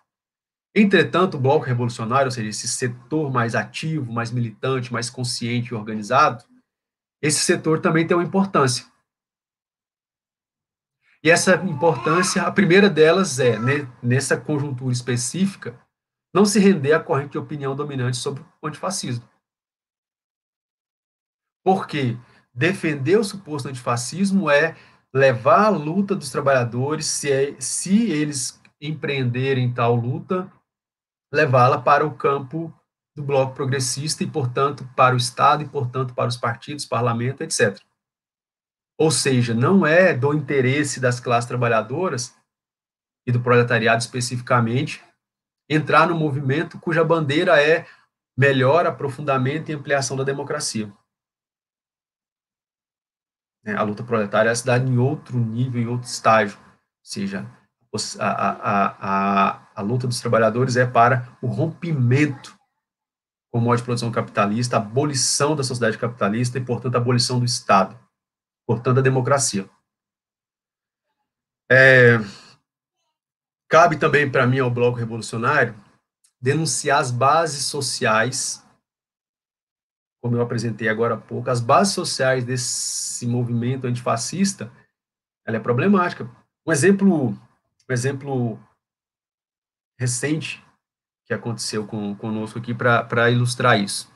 [0.75, 5.75] Entretanto, o bloco revolucionário, ou seja, esse setor mais ativo, mais militante, mais consciente e
[5.75, 6.43] organizado,
[7.21, 8.90] esse setor também tem uma importância.
[11.23, 15.79] E essa importância, a primeira delas é, né, nessa conjuntura específica,
[16.33, 19.29] não se render à corrente de opinião dominante sobre o antifascismo.
[21.63, 22.17] Porque
[22.53, 24.75] defender o suposto antifascismo é
[25.13, 30.51] levar a luta dos trabalhadores, se, é, se eles empreenderem tal luta,
[31.31, 32.73] levá-la para o campo
[33.15, 37.79] do bloco progressista e, portanto, para o Estado e, portanto, para os partidos, parlamento, etc.
[39.01, 42.37] Ou seja, não é do interesse das classes trabalhadoras
[43.25, 45.03] e do proletariado especificamente
[45.67, 47.87] entrar no movimento cuja bandeira é
[48.37, 50.93] melhor aprofundamento e ampliação da democracia.
[53.65, 56.59] Né, a luta proletária se dá em outro nível, em outro estágio.
[56.59, 57.49] Ou seja,
[58.19, 62.55] a, a, a, a luta dos trabalhadores é para o rompimento
[63.51, 67.39] com o modo de produção capitalista, a abolição da sociedade capitalista e, portanto, a abolição
[67.39, 67.99] do Estado,
[68.75, 69.69] portanto, a democracia.
[71.71, 72.17] É,
[73.69, 75.75] cabe também para mim, ao Bloco Revolucionário,
[76.41, 78.61] denunciar as bases sociais
[80.21, 84.71] como eu apresentei agora há pouco, as bases sociais desse movimento antifascista,
[85.43, 86.29] ela é problemática.
[86.65, 88.59] Um exemplo, um exemplo
[89.99, 90.63] recente
[91.25, 94.11] que aconteceu com, conosco aqui para ilustrar isso.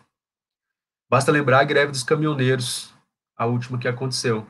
[1.10, 2.94] Basta lembrar a greve dos caminhoneiros,
[3.36, 4.40] a última que aconteceu.
[4.40, 4.48] Ou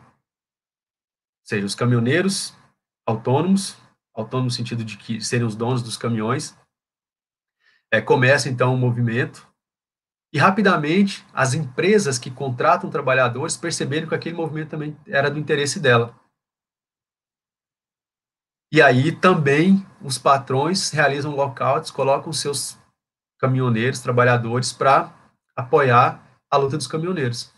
[1.43, 2.53] seja, os caminhoneiros
[3.05, 3.77] autônomos,
[4.13, 6.57] autônomos no sentido de que serem os donos dos caminhões,
[7.91, 9.47] é, começa então um movimento
[10.36, 15.79] e rapidamente, as empresas que contratam trabalhadores perceberam que aquele movimento também era do interesse
[15.79, 16.13] dela.
[18.69, 22.77] E aí também os patrões realizam lockouts, colocam seus
[23.39, 25.15] caminhoneiros, trabalhadores, para
[25.55, 26.21] apoiar
[26.51, 27.54] a luta dos caminhoneiros.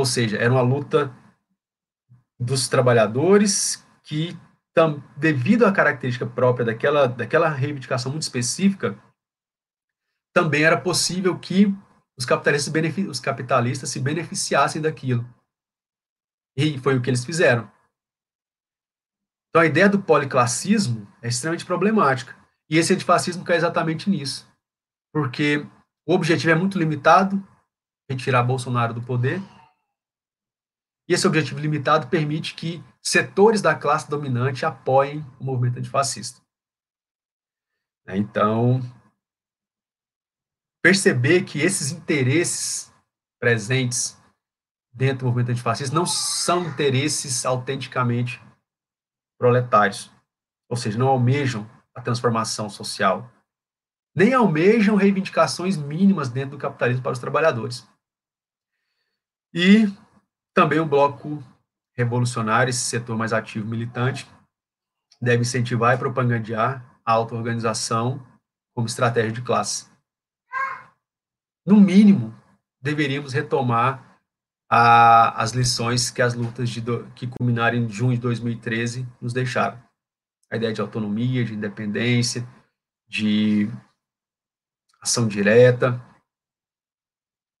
[0.00, 1.14] Ou seja, era uma luta
[2.40, 4.34] dos trabalhadores que,
[5.14, 8.98] devido à característica própria daquela, daquela reivindicação muito específica,
[10.32, 11.66] também era possível que
[12.16, 12.72] os capitalistas,
[13.10, 15.28] os capitalistas se beneficiassem daquilo.
[16.56, 17.70] E foi o que eles fizeram.
[19.50, 22.34] Então a ideia do policlassismo é extremamente problemática.
[22.70, 24.50] E esse antifascismo cai exatamente nisso.
[25.12, 25.58] Porque
[26.06, 27.46] o objetivo é muito limitado,
[28.08, 29.42] retirar Bolsonaro do poder.
[31.10, 36.40] E esse objetivo limitado permite que setores da classe dominante apoiem o movimento antifascista.
[38.06, 38.80] Então,
[40.80, 42.94] perceber que esses interesses
[43.40, 44.16] presentes
[44.92, 48.40] dentro do movimento antifascista não são interesses autenticamente
[49.36, 50.12] proletários,
[50.68, 53.28] ou seja, não almejam a transformação social,
[54.14, 57.84] nem almejam reivindicações mínimas dentro do capitalismo para os trabalhadores.
[59.52, 59.88] E
[60.54, 61.42] também o bloco
[61.94, 64.26] revolucionário, esse setor mais ativo militante,
[65.20, 68.24] deve incentivar e propagandear a auto-organização
[68.74, 69.90] como estratégia de classe
[71.64, 72.34] no mínimo,
[72.80, 74.18] deveríamos retomar
[74.68, 79.80] a, as lições que as lutas do, que culminaram em junho de 2013 nos deixaram.
[80.50, 82.46] A ideia de autonomia, de independência,
[83.08, 83.70] de
[85.00, 86.04] ação direta,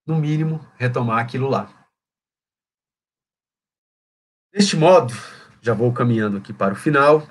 [0.06, 1.79] no mínimo, retomar aquilo lá.
[4.52, 5.14] Deste modo,
[5.62, 7.24] já vou caminhando aqui para o final,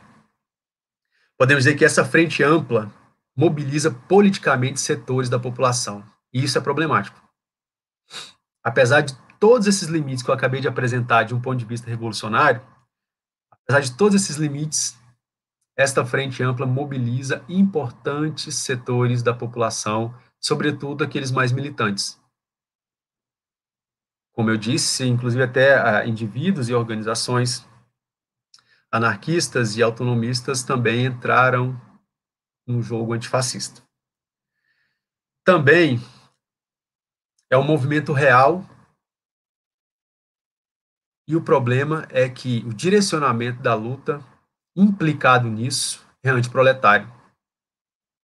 [1.37, 2.89] podemos dizer que essa frente ampla
[3.35, 6.03] mobiliza politicamente setores da população
[6.33, 7.21] E isso é problemático.
[8.63, 11.89] Apesar de todos esses limites que eu acabei de apresentar de um ponto de vista
[11.89, 12.61] revolucionário,
[13.51, 14.97] apesar de todos esses limites,
[15.75, 22.18] esta frente ampla mobiliza importantes setores da população, sobretudo aqueles mais militantes.
[24.39, 27.67] Como eu disse, inclusive até uh, indivíduos e organizações
[28.89, 31.77] anarquistas e autonomistas também entraram
[32.65, 33.83] no jogo antifascista.
[35.43, 35.99] Também
[37.51, 38.63] é um movimento real
[41.27, 44.25] e o problema é que o direcionamento da luta
[44.73, 47.13] implicado nisso é antiproletário.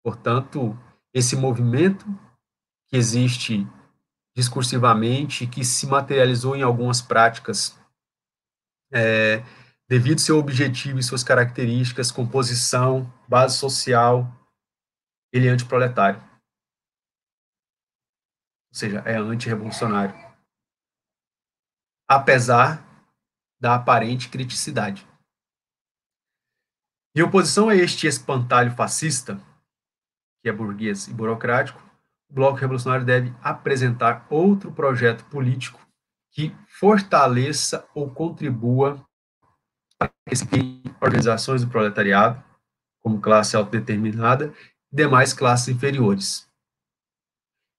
[0.02, 0.80] Portanto,
[1.14, 2.06] esse movimento
[2.88, 3.68] que existe
[4.36, 7.80] discursivamente, que se materializou em algumas práticas,
[8.92, 9.38] é,
[9.88, 14.28] devido ao seu objetivo e suas características, composição, base social,
[15.32, 16.20] ele é antiproletário.
[18.70, 20.14] Ou seja, é antirrevolucionário.
[22.08, 22.84] Apesar
[23.60, 25.08] da aparente criticidade.
[27.16, 29.40] Em oposição a este espantalho fascista,
[30.42, 31.82] que é burguês e burocrático,
[32.36, 35.80] Bloco Revolucionário deve apresentar outro projeto político
[36.34, 39.02] que fortaleça ou contribua
[39.98, 42.44] para que organizações do proletariado,
[43.02, 44.54] como classe autodeterminada,
[44.92, 46.46] e demais classes inferiores.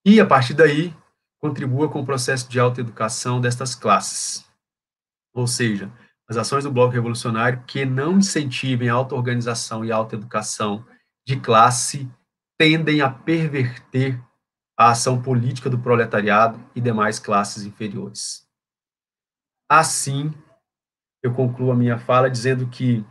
[0.03, 0.91] E, a partir daí,
[1.39, 4.43] contribua com o processo de autoeducação destas classes.
[5.35, 5.93] Ou seja,
[6.27, 10.83] as ações do Bloco Revolucionário que não incentivem a auto-organização e a autoeducação
[11.27, 12.09] de classe
[12.57, 14.19] tendem a perverter
[14.77, 18.47] a ação política do proletariado e demais classes inferiores.
[19.67, 20.31] Assim,
[21.23, 23.03] eu concluo a minha fala dizendo que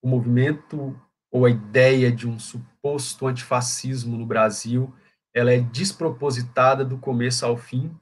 [0.00, 0.98] o movimento
[1.32, 4.94] ou a ideia de um suposto antifascismo no Brasil,
[5.34, 7.92] ela é despropositada do começo ao fim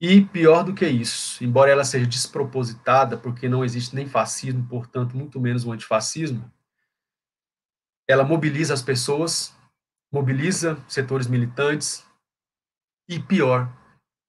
[0.00, 5.16] e pior do que isso, embora ela seja despropositada, porque não existe nem fascismo, portanto,
[5.16, 6.50] muito menos um antifascismo,
[8.08, 9.54] ela mobiliza as pessoas,
[10.12, 12.06] mobiliza setores militantes
[13.08, 13.72] e, pior,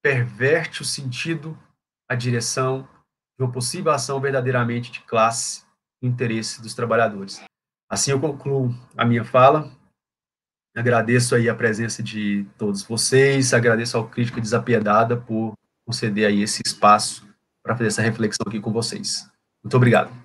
[0.01, 1.57] perverte o sentido,
[2.09, 2.87] a direção
[3.37, 5.63] de uma possível ação verdadeiramente de classe
[6.01, 7.43] no interesse dos trabalhadores.
[7.89, 9.71] Assim eu concluo a minha fala.
[10.75, 15.53] Agradeço aí a presença de todos vocês, agradeço ao Crítica Desapiedada por
[15.85, 17.27] conceder aí esse espaço
[17.61, 19.29] para fazer essa reflexão aqui com vocês.
[19.63, 20.22] Muito obrigado.